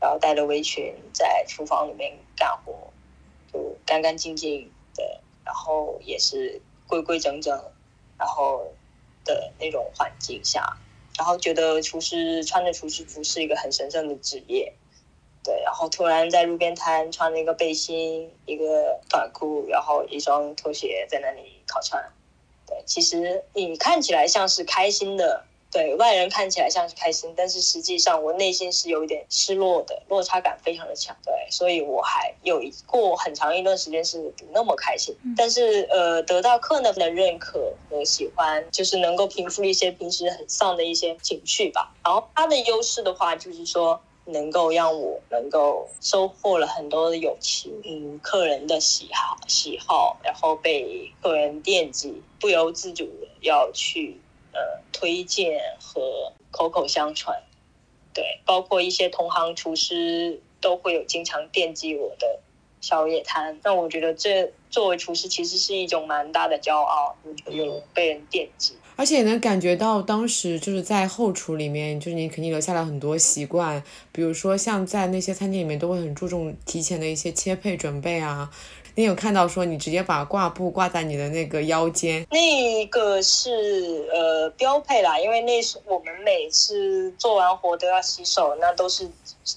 [0.00, 2.92] 然后带着围裙在厨房里面干活，
[3.52, 7.60] 就干干净净的，然后也是规规整整，
[8.16, 8.70] 然后
[9.24, 10.76] 的那种环境下，
[11.16, 14.72] 然后觉得厨师穿着厨师服是一个很神圣的职业。
[15.44, 22.12] 对，然后突然在路边摊穿了一个背心、一个短裤，然后一双拖鞋在那里烤串，
[22.66, 31.16] 对，其实你看起来像是开心的，对外人看起来像是开心，但是实际上我内心是有一点失落的，落差感非常的强。
[31.24, 35.14] 对，所以我还有一过很长一段时间是不那么开心。
[35.36, 41.94] 但是呃，得到客人的认可和喜欢，就是能够平复一些平时很丧的一些情绪吧。
[42.04, 44.00] 然后它的优势的话，就是说。
[44.30, 54.20] 能够让我能够收获了很多的友情，嗯，客人的喜好喜好，然后被客人惦记，不由自主的要去
[54.52, 54.60] 呃
[54.92, 57.42] 推荐和口口相传，
[58.12, 62.40] 对，包括一些同行厨师都会有经常惦记我的
[62.80, 63.58] 宵夜摊。
[63.62, 67.16] 那我觉得这作为厨师其实是一种蛮大的骄傲，
[67.50, 68.74] 有被人惦记。
[68.96, 73.80] 而且也能感觉到当时就是在后厨里面，就是你肯定留下了很多习惯，
[74.10, 78.50] 比如说像在那些餐厅里面都会很注重提前的一些切配准备啊。
[78.98, 89.08] 你有看到说你直接把挂布挂在你的那个腰间，那个是呃标配啦，因为那是我们每次做完活都要洗手，那都是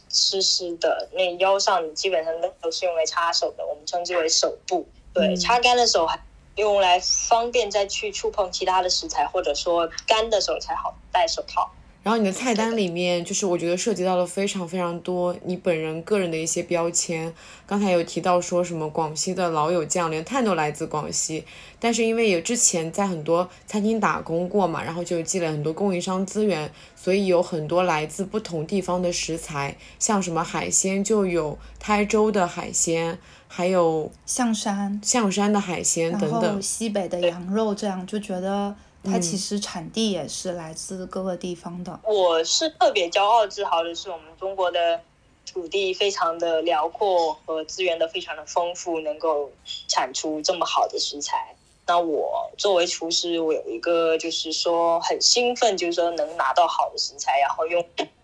[0.09, 4.87] 湿湿的，那腰上基本上都都是用来擦手的，我们称之为手布。
[5.11, 6.21] 对，擦干的手还
[6.57, 11.67] 用来方便再去触碰其他的食材，或者说干的时候才好戴手套。
[12.03, 17.31] 然后你的菜单里面，就是我觉得涉及到了非常非常多你本人个人的一些标签。
[17.67, 21.45] 刚才有提到说什么广西的老友酱，连碳都来自广西。
[21.79, 38.75] 但是因为有之前在很多餐厅打工过嘛，然后就积累很多供应商资源，所以有很多来自不同地方的食材，像什么海鲜就有台州的海鲜，还有象山象山的海鲜等等，西北的羊肉，这样就觉得。
[39.03, 41.99] 它其实产地也是来自各个地方的。
[42.03, 45.01] 我是特别骄傲自豪的是，我们中国的
[45.45, 49.51] 土地非常的辽阔和资源都非常的丰富，能够
[49.87, 51.55] 产出这么好的食材。
[51.87, 57.83] 那我作为厨师，我有一个就是说很兴奋，就是说能拿到好的食材，然后用。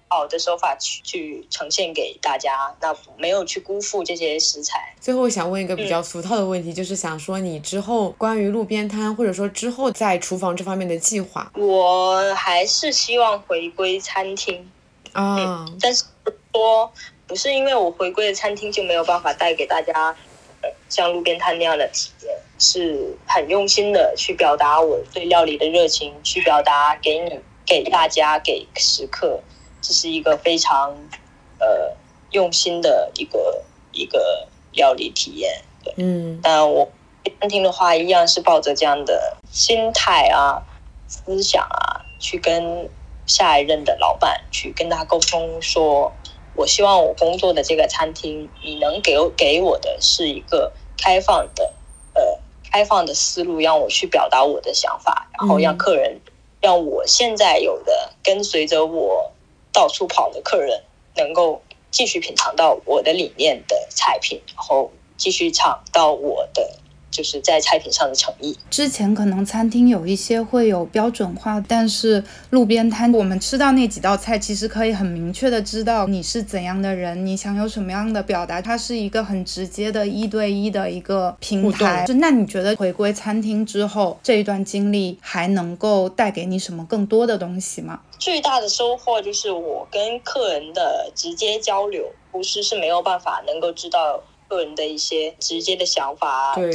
[0.10, 4.95] 好的手法去去呈现给大家，那没有去辜负这些食材。
[5.01, 11.51] 最后想问一个比较俗套的问题，就是想说你之后关于路边摊，或者说之后在厨房这方面的计划。
[11.55, 14.72] 我还是希望回归餐厅
[15.12, 16.05] 啊，但是
[16.53, 16.91] 说
[17.28, 20.16] 不是因为我回归了餐厅就没有办法带给大家
[20.88, 29.39] 像路边摊那样的体验，是很用心的去表达我对料理的热情，去表达给你、给大家、给食客。
[29.88, 30.93] 这是一个非常，
[31.59, 31.95] 呃，
[32.31, 33.63] 用心的一个
[33.93, 35.61] 一个料理体验。
[35.81, 36.91] 对，嗯，但我
[37.39, 40.61] 餐厅的话，一样是抱着这样的心态啊、
[41.07, 42.89] 思想啊，去跟
[43.25, 46.11] 下一任的老板去跟他沟通，说
[46.53, 51.73] 我希望我工作的这个餐厅，你能给给我的是一个开放的，
[52.13, 52.21] 呃，
[52.69, 56.19] 开放的思路，让我去表达我的想法，然后让客人，
[56.59, 59.31] 让我现在有的跟随着我。
[59.78, 60.82] 到处跑的客人
[61.15, 61.61] 能够
[61.91, 66.80] 继续品尝到我的理念的菜品，然后继续尝到我的
[67.10, 68.58] 就是在菜品上的诚意。
[68.70, 78.62] 之前可能餐厅有一些会有标准化，但是路边摊我们吃到那几道菜，其实可以很明确的知道你是怎样的人，你想有什么样的表达。
[78.62, 82.05] 它是一个很直接的一对一的一个平台。
[82.20, 87.99] 那你觉得回归餐厅之后这一段经历还能够带给你什么更多的东西吗？
[88.20, 96.53] 最大的收获就是我跟客人的直接交流，厨师是没有办法能够知道客人的一些直接的想法。
[96.55, 96.71] 对，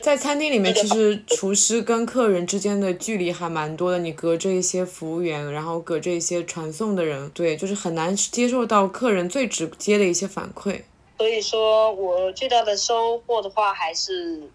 [0.00, 10.82] 在餐厅里面，其实厨师跟客人之间的距离还蛮多的，你隔着一些服务员，然后隔着一些传送的人，对，就是很难接受到客人最直接的一些反馈。
[11.18, 14.50] 所以说我最大的收获的话，还是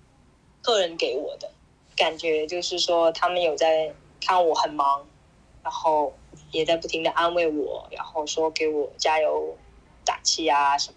[0.61, 1.49] 客人给我的
[1.95, 5.05] 感觉，就是说他们有在看我很忙。
[5.63, 6.13] 然后
[6.53, 9.53] 也在不停的安慰我，然后说给我加油
[10.05, 10.95] 打气啊什么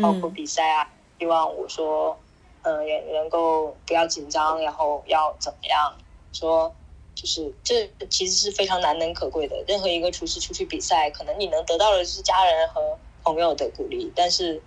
[0.00, 0.88] 包括比赛啊，
[1.18, 2.18] 希望我说，
[2.62, 5.96] 嗯，也能够不要紧张，然后要怎么样？
[6.32, 6.74] 说
[7.14, 9.56] 就是这其实是非常难能可贵的。
[9.66, 14.62] 任何一个厨师出去比赛，可能你能得到的是家人和朋友的鼓励，但是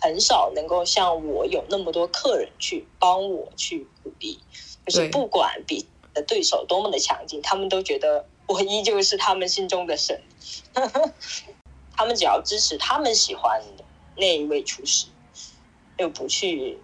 [0.00, 4.38] 很少能够像我有那么多客人去帮我去鼓励，
[4.86, 8.24] 就是不管比的对手多么的强劲，他们都觉得。
[8.46, 10.20] 我依旧是他们心中的神，
[11.96, 13.84] 他们只要支持他们喜欢的
[14.16, 15.06] 那一位厨师，
[15.98, 16.78] 就不去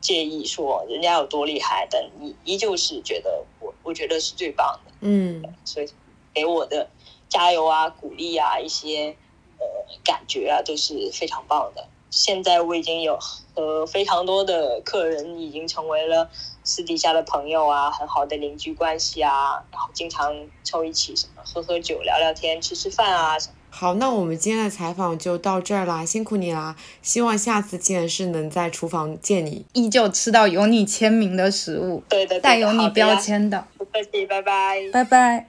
[0.00, 4.92] 介意说人家有多厉害，但你依旧是觉得我，我觉得是最棒的。
[5.00, 5.88] 嗯，所以
[6.32, 6.88] 给我的
[7.28, 9.16] 加油啊、鼓励啊、一些
[9.58, 9.66] 呃
[10.04, 11.88] 感觉啊，都是非常棒的。
[12.10, 13.18] 现在我已经有
[13.54, 16.30] 和非常多的客人已经成为了。
[16.64, 23.54] 私底下的朋友啊，很好的邻居关系啊，然后经常凑一起什么喝喝酒、聊聊天、吃吃饭啊什么。
[23.70, 26.74] 好，那我们今天的采访就到这儿啦，辛苦你啦！
[27.00, 33.64] 希望下次见是能在厨房见你，依旧吃到有你签名的食物，对的，带有你标签的。
[33.76, 35.46] 不客气，拜拜，拜拜。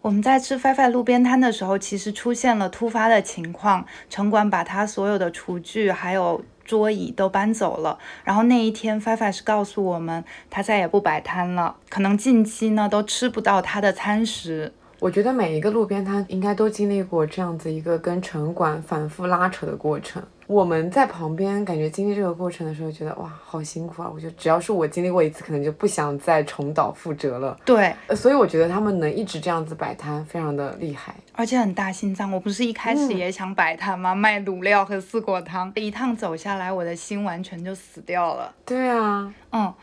[0.00, 6.44] 我们在吃 Five 路边摊的时候，其实出现了突发的情况，城管把他所有的厨具还有。
[6.64, 14.72] 桌椅都搬走了，然后那一天，f i 是告诉我们，他再也不摆摊了，可能近期呢都吃不到他的餐食。
[15.02, 20.22] 我觉得每一个路边摊应该都经历过这样子一个跟城管反复拉扯的过程。
[20.46, 24.08] 我们在旁边感觉经历这个过程的时候，觉得哇，好辛苦啊！
[24.14, 27.58] 我觉得只要是我经历过一次，可能就不想再重蹈覆辙了。
[27.64, 31.12] 对，呃所以我觉得他们能一直这样子摆摊，非常的厉害。
[31.32, 32.30] 而且很大心脏。
[32.30, 34.14] 我不是一开始也想摆摊吗？
[34.14, 38.54] 卖卤料和四果汤，一趟走下来，我的心完全就死掉了。
[38.64, 39.74] 对啊，嗯，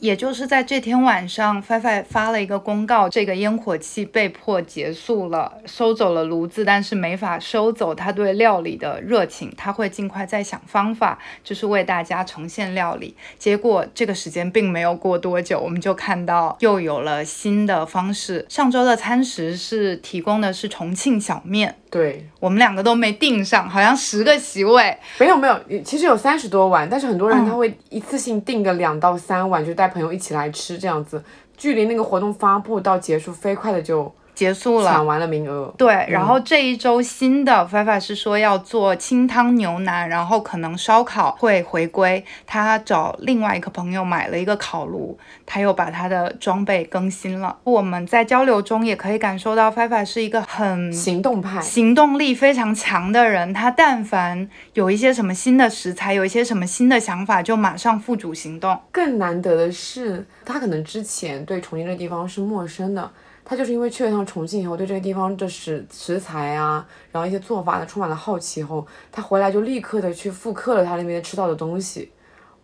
[0.00, 13.16] 也就是在这天晚上，菲菲发了一个公告，这个烟火气被迫结束了，收走了炉子，但是没法收走他对料理的热情，他会尽快再想方法，就是为大家呈现料理。
[13.38, 18.44] 结果这个时间并没有过多久，我们就看到又有了新的方式。
[18.48, 21.76] 上周的餐食是提供的是重庆小面。
[21.96, 27.46] 对，我们两个都没订上，好像十个席位，没有没有，其实有三十多碗，但是很多人嗯。
[27.46, 31.24] 他会一次性订个两到三碗，就带朋友一起来吃这样子。
[31.56, 34.92] 距离那个活动发布到结束，飞快的就结束了。
[34.92, 35.74] 抢完了名额。
[35.76, 42.24] 对，然后这一周新的 Fifa 是说要做清汤牛腩，然后可能烧烤会回归。
[42.46, 47.56] 他找另外一个朋友买了一个烤炉，他又把他的装备更新了。
[47.64, 58.78] 我们在交流中也可以感受到 Fifa 是一个很行动派，行动力非常强的人，他但凡有一些什么新的食材，有一些什么新的想法，就马上付诸行动。
[58.92, 63.10] 更难得的是，他可能之前对重庆这地方是陌生的，
[63.48, 72.10] 他就是因为去了趟重庆以后，对这个地方的食食材啊，然后一些做法呢充满了好奇以后，他回来就立刻的去复刻了他那边吃到的东西，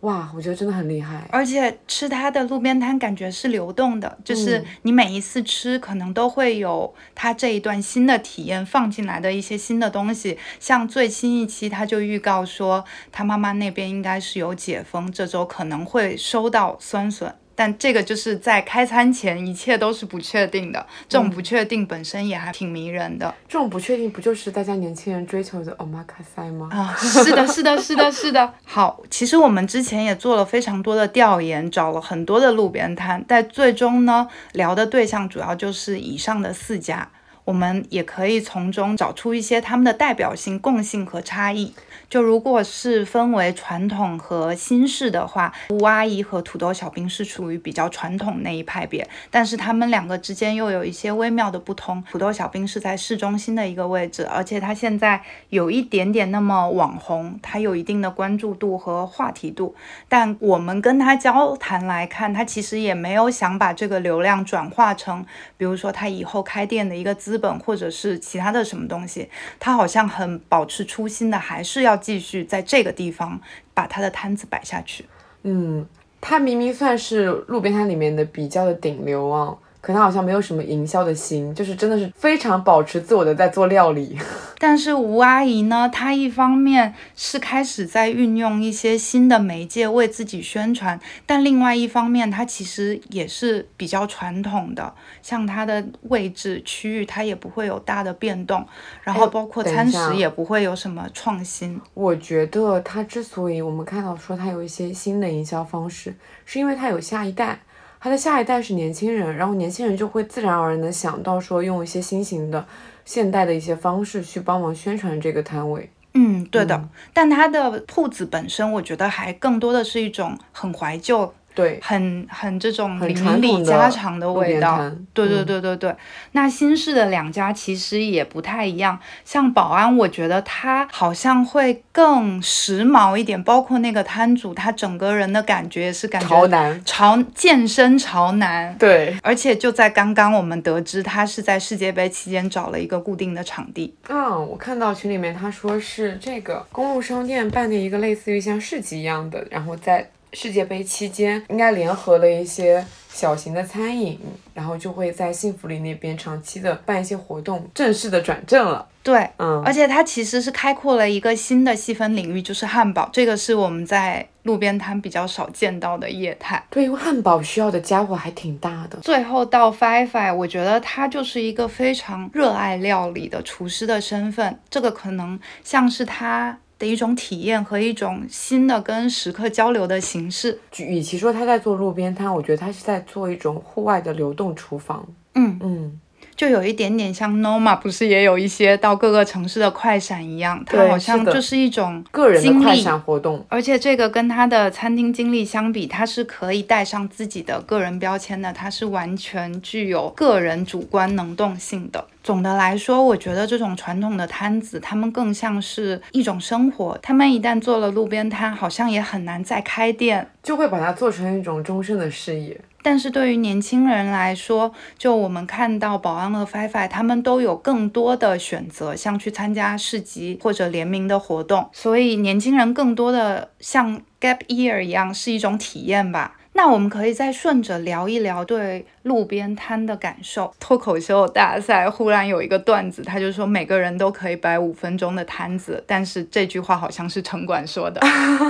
[0.01, 1.25] 哇，我觉得真的很厉害。
[1.31, 10.37] 而且吃它的路边摊感觉是流动的，就是嗯你每一次吃可能都会有它这一段新的体验放进来的一些新的东西。
[10.59, 17.33] 像最新一期他就预告说，他妈妈那边应该是有解封，这周可能会收到酸笋。
[17.55, 20.85] 但这个就是在开餐前，一切都是不确定的。
[21.07, 23.33] 这种不确定本身也还挺迷人的。
[23.47, 26.69] 这种不确定不就是大家年轻人追求的 omakase 吗？
[26.71, 28.53] 啊，是的，是的，是的，是的。
[28.65, 37.09] 好，其实我们之前也做了非常多的调研，找了很多的路边摊，但最终呢，聊的对象主要就是以上的四家。
[37.45, 41.73] 我们也可以从中找出一些他们的代表性、共性和差异。
[42.09, 52.03] 就如果是分为传统和新式的话，吴阿姨和土豆小兵是属于比较传统那一派别，但是他们两个之间又有一些微妙的不同。
[52.11, 59.75] 土豆小兵是在市中心的一个位置，而且他现在有一点点那么网红，他有一定的关注度和话题度。
[60.07, 65.25] 但我们跟他交谈来看，他其实也没有想把这个流量转化成，
[65.57, 69.27] 比如说他以后开店的一个资资本，或者是其他的什么东西。
[69.59, 73.41] 他好像很保持初心的，还是要继续在这个地方
[73.73, 75.05] 把他的摊子摆下去。
[75.41, 75.83] 嗯，
[76.21, 84.17] 他明明算是路边摊里面的比较的顶流啊，可他好像没有什么营销的心，就是真的是非常保持自我的在做料理。
[84.57, 98.65] 但是吴阿姨呢，她一方面是开始在运用一些新的媒介为自己宣传，但另外一方面，她其实也是比较传统的，像她的位置区域，她也不会有大的变动，
[99.01, 101.77] 然后哎包括餐食也不会有什么创新。
[101.93, 106.15] 我觉得她之所以我们看到说她有一些新的营销方式，
[106.45, 107.59] 是因为她有下一代，
[108.03, 112.65] 他的下一代是年轻人，然后年轻人就会自然而然的想到说用一些新型的、
[113.05, 115.89] 现代的一些方式去帮忙宣传这个摊位。
[116.13, 116.89] 嗯，对的。
[117.13, 124.77] 但它的铺子本身，我觉得还更多的是一种很怀旧、对，很很这种邻里家常的味道。
[125.13, 125.95] 对对嗯对对对。
[126.31, 136.85] 那新式的两家其实也不太一样，像保安，我觉得他好像会更时髦一点，包括那个摊主，他整个人的感觉也是感觉潮男。
[136.85, 138.75] 潮健身潮男。
[138.77, 143.93] 对，而且就在刚刚，我们得知他是在世界杯期间找了一个固定的场地。
[144.09, 154.19] 嗯，我看到群里面他说是这个公路商店办的一个类似于像市集一样的，然后在世界杯期间应该联合了一些小型的餐饮，
[154.53, 158.87] 然后就会在幸福里那边长期的办一些活动，正式的转正了。
[159.03, 166.63] 对，嗯，而且它其实是开阔了一个新的细分领域，就是汉堡，这个是我们在路边摊比较少见到的业态。
[166.69, 168.97] 对，因为汉堡需要的家伙还挺大的。
[169.01, 180.59] 最后到 Fi Fi，我觉得他就是一个非常热爱料理的厨师的身份，这个可能像是他的一种体验和一种新的跟食客交流的形式。
[180.77, 185.07] 与其说他在做路边摊，我觉得他是在做一种户外的流动厨房。
[185.35, 185.99] 嗯，嗯，
[186.35, 193.43] 就有一点点像 Noma，不是也有一些到各个城市的快闪一样，它好像就是一种个人的快闪活动。
[193.49, 202.05] 而且这个跟他的餐厅经历相比，它是可以带上自己的个人标签的，它是完全具有个人主观能动性的。
[202.23, 206.97] 总的来说，我觉得这种传统的摊子，他们更像是一种生活。
[207.01, 210.29] 他们一旦做了路边摊，好像也很难再开店。
[210.41, 212.59] 就会把它做成一种终身的事业。
[212.81, 226.35] 但是对于年轻人来说，就我们看到保安和 Fifi 他们都有更多的选择，像去参加市集或者联名的活动，所以年轻人更多的像 Gap Year 一样是一种体验吧。
[226.55, 230.53] 那我们可以再顺着聊一聊对路边摊的感受。
[230.59, 237.99] 脱口秀大赛忽然有一个段子，他就说每个人都可以摆五分钟的摊子，但是这句话好像是城管说的，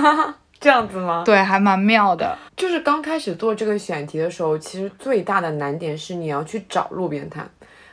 [0.60, 1.22] 这样子吗？
[1.24, 2.36] 对，还蛮妙的。
[2.54, 7.48] 就是刚开始做这个选题的时候，其实最大的难点是你要去找路边摊，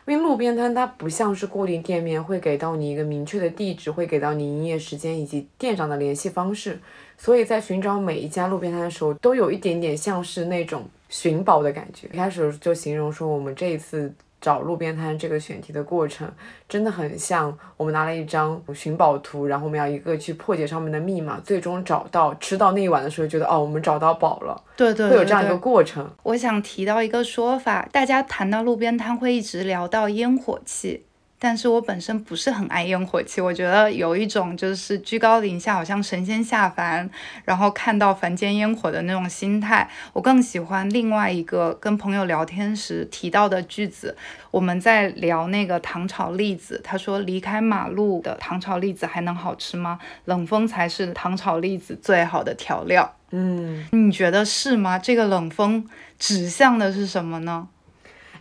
[0.05, 6.79] 因为路边摊它不像是固定店面，会给到你一个明确的地址，会给到你营业时间以及店长的联系方式，
[7.23, 12.07] 所以在寻找每一家路边摊的时候，都有一点点像是那种寻宝的感觉。
[12.11, 14.11] 一开始就形容说我们这一次。
[14.41, 16.27] 找路边摊这个选题的过程，
[16.67, 24.59] 真的很像我们拿了一张寻宝图，然后我们要一个去破解上面的密码，最终找到吃到那一碗的时候，觉得哦，我们找到宝了。
[24.75, 26.09] 对对会有这样一个过程。
[26.23, 31.03] 我想提到一个说法，大家谈到路边摊会一直聊到烟火气，
[31.43, 37.09] 但是我本身不是很爱烟火气，我觉得有一种就是居高临下，好像神仙下凡，
[37.43, 39.89] 然后看到凡间烟火的那种心态。
[40.13, 44.15] 我更喜欢另外一个跟朋友聊天时提到的句子，
[44.51, 49.97] 我们在聊那个糖炒栗子，他说离开马路的糖炒栗子还能好吃吗？
[50.25, 53.15] 冷风才是糖炒栗子最好的调料。
[53.31, 54.99] 嗯，你觉得是吗？
[54.99, 55.89] 这个冷风
[56.19, 57.67] 指向的是什么呢？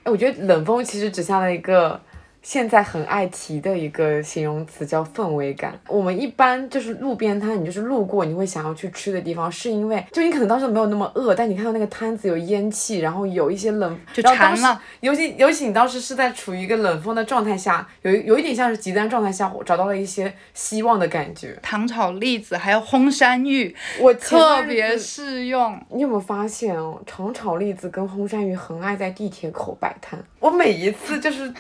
[0.03, 1.99] 哎，我觉得冷风其实指向了一个
[2.43, 5.79] 现在很爱提的一个形容词，叫氛围感。
[5.89, 14.81] 我们一般就是路边摊，你就是路过，你会想要去吃的地方，是因为就你可能当时没有那么饿，但你看到那个摊子有烟气，然后有一些冷，就馋了。
[15.01, 21.59] 尤其尤其你当时是在处于一个冷风的状态下，有有一点像是极端状态下，我找到了一些希望的感觉。
[21.63, 25.79] 糖炒栗子还有烘山芋，我特别适用。
[25.91, 30.19] 你有没有发现哦，糖炒栗子跟烘山芋很爱在地铁口摆摊。
[30.39, 31.53] 我每一次就是，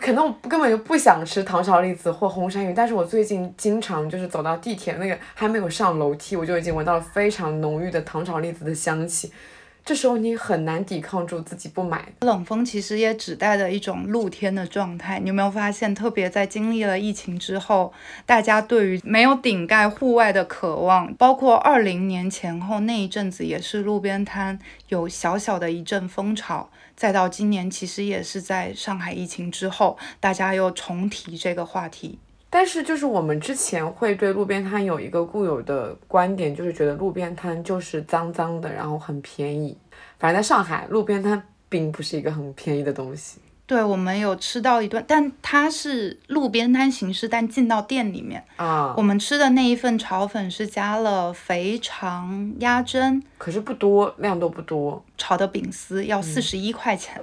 [0.00, 9.32] 可能我根本就不想吃糖炒栗子或红山芋，但是我最近经常就是走到地铁那个还没有上楼梯，我就已经闻到了非常浓郁的糖炒栗子的香气。
[9.84, 12.02] 这时候你很难抵抗住自己不买。
[12.22, 15.20] 冷风其实也指代的一种露天的状态。
[15.20, 17.92] 你有没有发现，特别在经历了疫情之后，
[18.24, 24.58] 大家对于没有顶盖户外的渴望，包括二零年前后那一阵子，也是路边摊
[24.88, 26.70] 有小小的一阵风潮。
[26.96, 32.18] 再到今年，其实也是在上海疫情之后，大家又重提这个话题。
[32.48, 39.76] 但是就是我们之前会对路边摊有一个固有的观点，就是觉得路边摊就是脏脏的，然后很便宜。
[40.20, 43.40] 反正在上海，路边摊并不是一个很便宜的东西。
[43.66, 48.44] 对，我们有吃到一顿，但它是路边摊形式，但进到店里面。
[48.56, 55.02] 啊我，们吃的那一份炒粉是加了肥肠、鸭胗、可是不多，量都不多。
[55.16, 57.18] 炒的饼丝，要四十一块钱。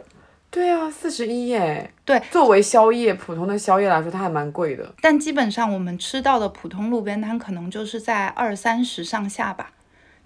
[0.50, 1.94] 对啊，四十一耶。
[2.04, 4.94] 对，作为宵夜，普通的宵夜来说，它还蛮贵的。
[5.00, 9.72] 但基本上我们吃到的普通路边摊可能就是在二三十上下吧，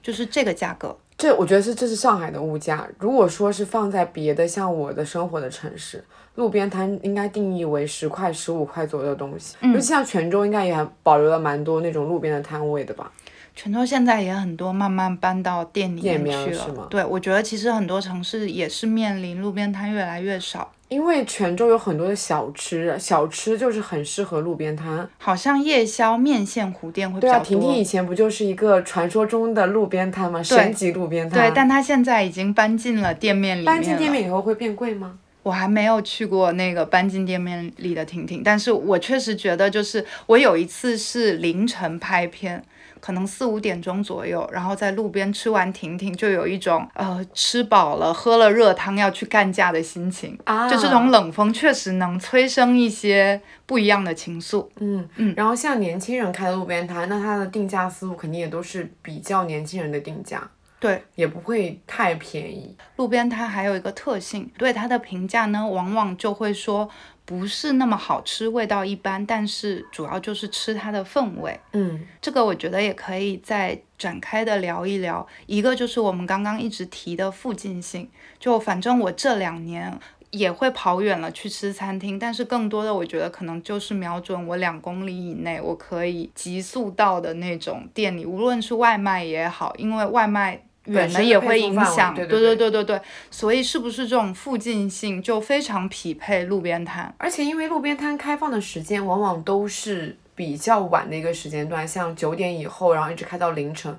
[0.02, 0.98] 就是这个价格。
[1.18, 2.88] 这我觉得是这是上海的物价。
[3.00, 6.04] 如果说是放在别的像我的生活的城市，
[6.36, 9.56] 路边摊应该定义为十块、十五块左右的东西。
[9.62, 13.10] 嗯尤其像泉州，应该也还保留了蛮多那种路边的摊位的吧？
[13.56, 16.66] 泉州现在也很多慢慢搬到店里面去了。
[16.66, 20.72] 是吗对，我觉得其实很多城市也是面临路边摊越来越少。
[20.90, 25.10] 因为泉州有很多的小吃，小吃就是很适合路边摊。
[25.18, 27.46] 好像夜宵面线糊店会比对啊，较多。
[27.48, 30.44] 婷婷以前不就是一个传说中的路边摊吗？
[30.44, 31.40] 神级路边摊。
[31.40, 35.18] 对，但它现在已经搬进了店面里面搬进店面以后会变贵吗？
[35.42, 42.64] 我还没有去过那个搬进店面里的婷婷，但是我确实觉得，就是我有一次是凌晨拍片，
[43.06, 50.36] 可能四五点钟左右，然后在路边吃完停停，就有一种呃吃饱了喝了热汤要去干架的心情。
[50.46, 54.68] 啊，就这种冷风确实能催生一些不一样的情愫。
[54.78, 60.42] 嗯嗯然后像年轻人开的路边摊，那它的定价思路肯定也都是比较年轻人的定价，
[60.80, 62.76] 对，也不会太便宜。
[62.96, 66.90] 路边摊还有一个特性，对它的评价呢，往往就会说
[67.26, 71.60] 不是那么好吃，味道一般，但是主要就是吃它的氛围。
[71.74, 75.26] 嗯这个我觉得也可以再展开的聊一聊。
[75.48, 79.98] 一个就是我们刚刚一直提的附近性，就反正我这两年
[80.30, 90.65] 也会跑远了去吃餐厅，但是更多的我觉得可能就是瞄准我两公里以内我可以急速到的那种店里，无论是外卖也好，因为外卖。
[90.86, 97.14] 远的也会影响，对对对对对对，所以是不是这种附近性就非常匹配路边摊？
[97.18, 103.98] 而且因为路边摊开放的时间往往都是比较晚的一个时间段，像九点以后，然后一直开到凌晨。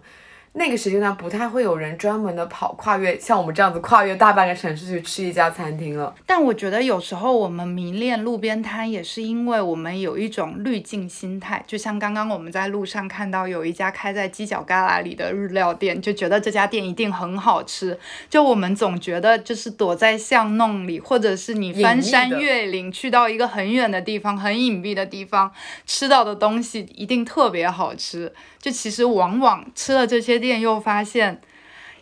[0.59, 6.15] 那个时间段不太会有人专门的跑跨越，像我们这样子跨越大半个城市去吃一家餐厅了。
[6.25, 11.63] 但我觉得有时候我们迷恋路边摊，也是因为我们有一种滤镜心态。
[11.67, 17.99] 就像刚刚我们在路上看到有一家开在犄角旮旯里的日料店，就觉得这家店一定很好吃。
[18.31, 25.53] 就我们总觉得就是躲在巷弄里，或者是你翻山越岭去到一个很远的地方、很隐蔽的地方，
[25.85, 28.33] 吃到的东西一定特别好吃。
[28.67, 31.41] 就其实往往吃了这些店，又发现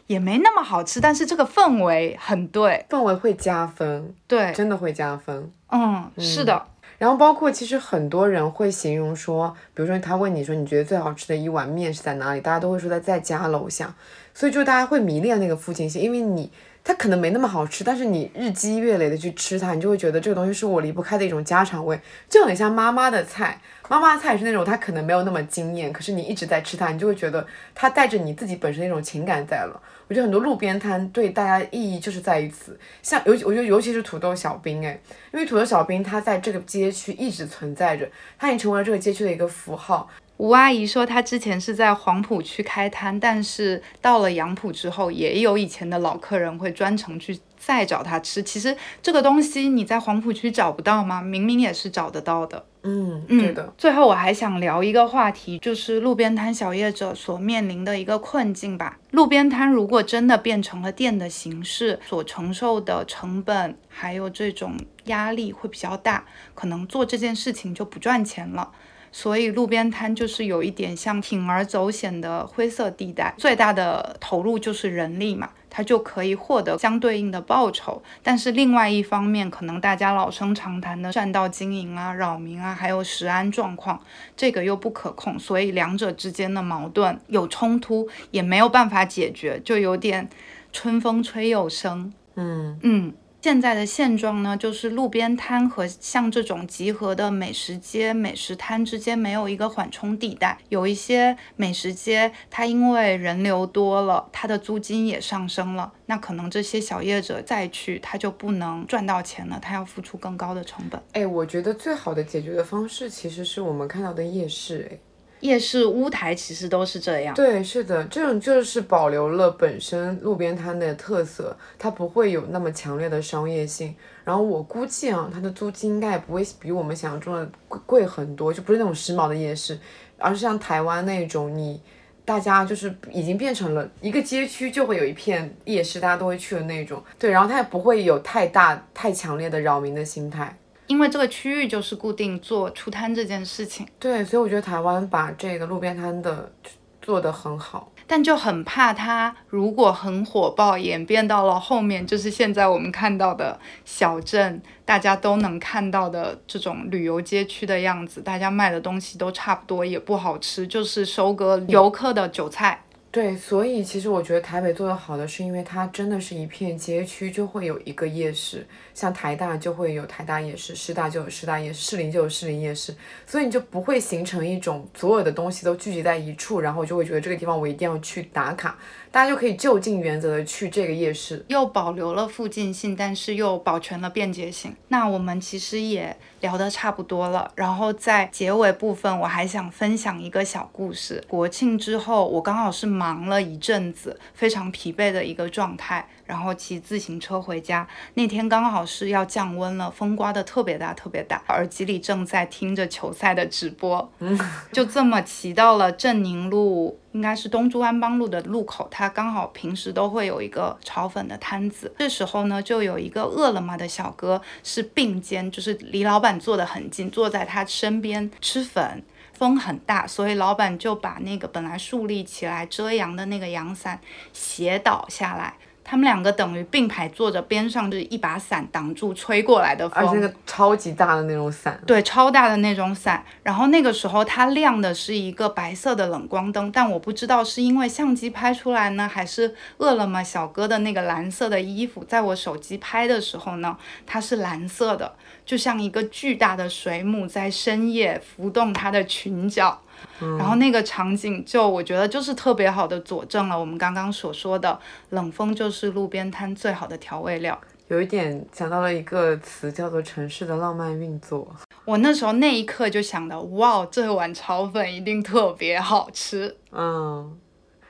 [0.07, 5.53] 也没那么好吃，但是这个氛围很对，氛围会加分，对，真的会加分。
[5.71, 6.67] 嗯，是的。
[6.97, 13.95] 然后包括其实很多人会形容说，比如说他问你说你觉得最好吃的一碗面是在哪里，大家都会说他在家楼下，
[14.33, 16.51] 所以就大家会迷恋那个附近性，因为你
[16.83, 22.01] 它可能没那么好吃，但是你日积月累的去吃它，你就会觉得这个东西是我离不开的一种家常味，
[22.31, 23.61] 就很像妈妈的菜。
[23.89, 29.81] 妈妈的菜也是那种它可能没有那么惊艳，可是你一直在吃它，你就会觉得它带着你自己本身那种情感在了。
[30.09, 34.99] 我觉得很多路边摊对大家意义就是在于此，像尤其我觉得尤其是土豆小兵哎，
[35.33, 38.09] 因为土豆小兵它在这个街区一直存在着，
[38.39, 40.09] 它已经成为了这个街区的一个符号。
[40.37, 48.43] 吴阿姨说，她之前是在黄浦区开摊，但是到了杨浦之后，也有以前的老客人会专程去再找她吃。
[48.43, 51.23] 其实这个东西你在黄浦区找不到吗？
[51.23, 52.65] 明明也是找得到的。
[52.85, 58.99] 嗯，嗯，对的，最后我还想聊一个话题，就是路边摊小业者所面临的一个困境吧。
[59.11, 66.25] 路边摊如果真的变成了店的形式，所承受的成本还有这种压力会比较大，
[66.55, 68.71] 可能做这件事情就不赚钱了。
[69.11, 78.01] 所以路边摊就是有一点像铤而走险的灰色地带，最大的投入就是人力嘛，它就可以获得相对应的报酬。
[78.23, 84.01] 但是另外一方面，可能大家老生常谈的占道经营啊、扰民啊，还有食安状况，
[84.37, 90.29] 这个又不可控，所以两者之间的矛盾有冲突，也没有办法解决，就有点
[90.73, 92.13] 春风吹又生。
[92.37, 93.13] 嗯嗯，
[93.45, 100.57] 现在的现状呢，就是路边摊和像这种集合的美食街、美食摊之间没有一个缓冲地带。
[100.71, 110.99] 有一些美食街，它因为人流多了，它的租金也上升了，那可能这些小业者再去，他就不能赚到钱了，他要付出更高的成本。
[111.13, 114.99] 哎，我觉得最好的解决的方式其实是我们看到的夜市，哎。
[115.45, 117.35] 夜市、乌台其实都是这样。
[117.35, 123.95] 对，是的，这种就是保留了本身路边摊的特色，它不会有那么强烈的商业性。
[124.25, 129.79] 然后我估计啊，它的租金应该也不会比我们想象中的贵贵很多，就不是那种时髦的夜市，
[130.17, 131.79] 而是像台湾那种你。
[132.25, 137.05] 大家就是已经变成了一个街区就会有一片夜市，大家都会去的那种。
[137.19, 140.57] 对，然后它也不会有太大、太强烈的扰民的心态。
[140.87, 146.53] 因为这个区域就是固定做出摊这件事情，对，所以我觉得台湾把这个路边摊的
[147.01, 147.91] 做得很好。
[148.07, 162.83] 但就很怕它如果很火爆，演变到了后面，就是现在我们看到的小镇，大家都能看到的这种旅游街区的样子，大家卖的东西都差不多，也不好吃，就是收割游客的韭菜。
[163.11, 172.95] 对，所以其实我觉得台北做得好的是因为它真的是一片街区就会有一个夜市，像台大就会有台大夜市，师大就有师大夜市，士林就有士林夜市，
[173.27, 178.79] 所以你就不会形成一种所有的东西都聚集在一处，然后就会觉得这个地方我一定要去打卡，
[179.11, 181.45] 大家就可以就近原则的去这个夜市。
[181.49, 184.75] 又保留了附近性，但是又保全了便捷性。
[184.89, 191.23] 那我们其实也聊得差不多了，然后在结尾部分，我还想分享一个小故事。
[191.27, 197.87] 国庆之后，我刚好是忙了一阵子，非常疲惫的一个状态，然后骑自行车回家。
[198.15, 204.13] 那天刚好是要降温了，风刮得特别大，特别大，耳机里正在听着球赛的直播，
[204.73, 206.99] 就这么骑到了镇宁路。
[207.13, 211.95] 应该是东珠湾邦路的路口，它刚好平时都会有一个炒粉的摊子。
[211.97, 219.05] 这时候呢，就有一个饿了么的小哥是并肩，就是离老板坐得很近，坐在他身边吃粉。
[219.33, 224.01] 风很大，所以老板就把那个本来竖立起来遮阳的那个阳伞
[224.33, 225.55] 斜倒下来，
[225.85, 233.23] 他们两个等于并排坐着，边上就是一把伞挡住吹过来的风，而且那个超级大的那种伞，对，超大的那种伞。
[233.43, 245.15] 然后那个时候它亮的是一个白色的冷光灯，但我不知道是因为相机拍出来呢，还是饿了么小哥的那个蓝色的衣服，在我手机拍的时候呢，它是蓝色的，
[245.45, 249.81] 就像一个巨大的水母在深夜浮动它的裙角。
[250.21, 254.79] 然后那个场景就我觉得就是特别好的佐证了我们刚刚所说的
[255.11, 257.59] 冷风就是路边摊最好的调味料。
[257.89, 261.47] 有一点想到了一个词叫做城市的浪漫运作。
[261.85, 266.57] 我那时候那一刻就想到，哇，这碗炒粉一定特别好吃。
[266.73, 267.37] 嗯，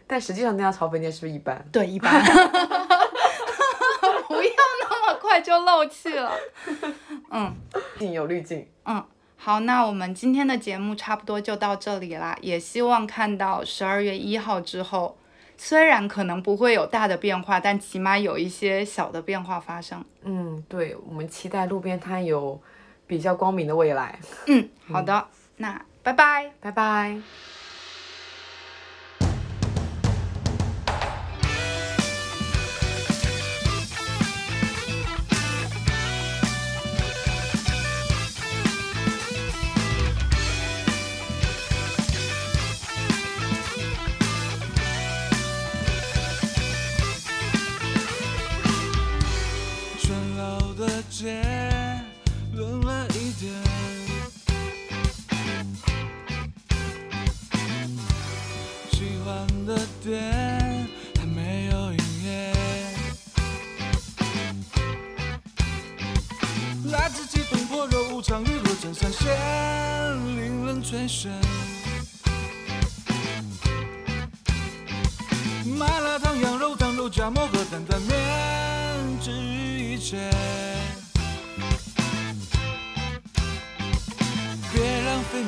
[0.07, 1.65] 但实际上那家炒粉店是不是一般？
[1.71, 2.25] 对，一般。
[5.40, 6.32] 就漏气了。
[7.31, 7.55] 嗯，
[7.98, 8.66] 镜有滤镜。
[8.85, 9.05] 嗯。
[9.36, 12.35] 好，那我们今天的节目差不多就到这里啦。
[12.40, 15.19] 也希望看到十二月一号之后，
[15.59, 20.02] 虽然可能不会有大的变化，但起码有一些小的变化发生。
[20.23, 22.59] 嗯，对，我们期待路边摊有
[23.06, 24.19] 比较光明的未来。
[24.47, 25.27] 嗯，好的，
[25.59, 27.54] 那拜拜，拜拜。
[75.77, 80.31] 麻辣烫羊肉汤肉夹馍和担担面治愈一切。
[84.73, 85.43] 别浪费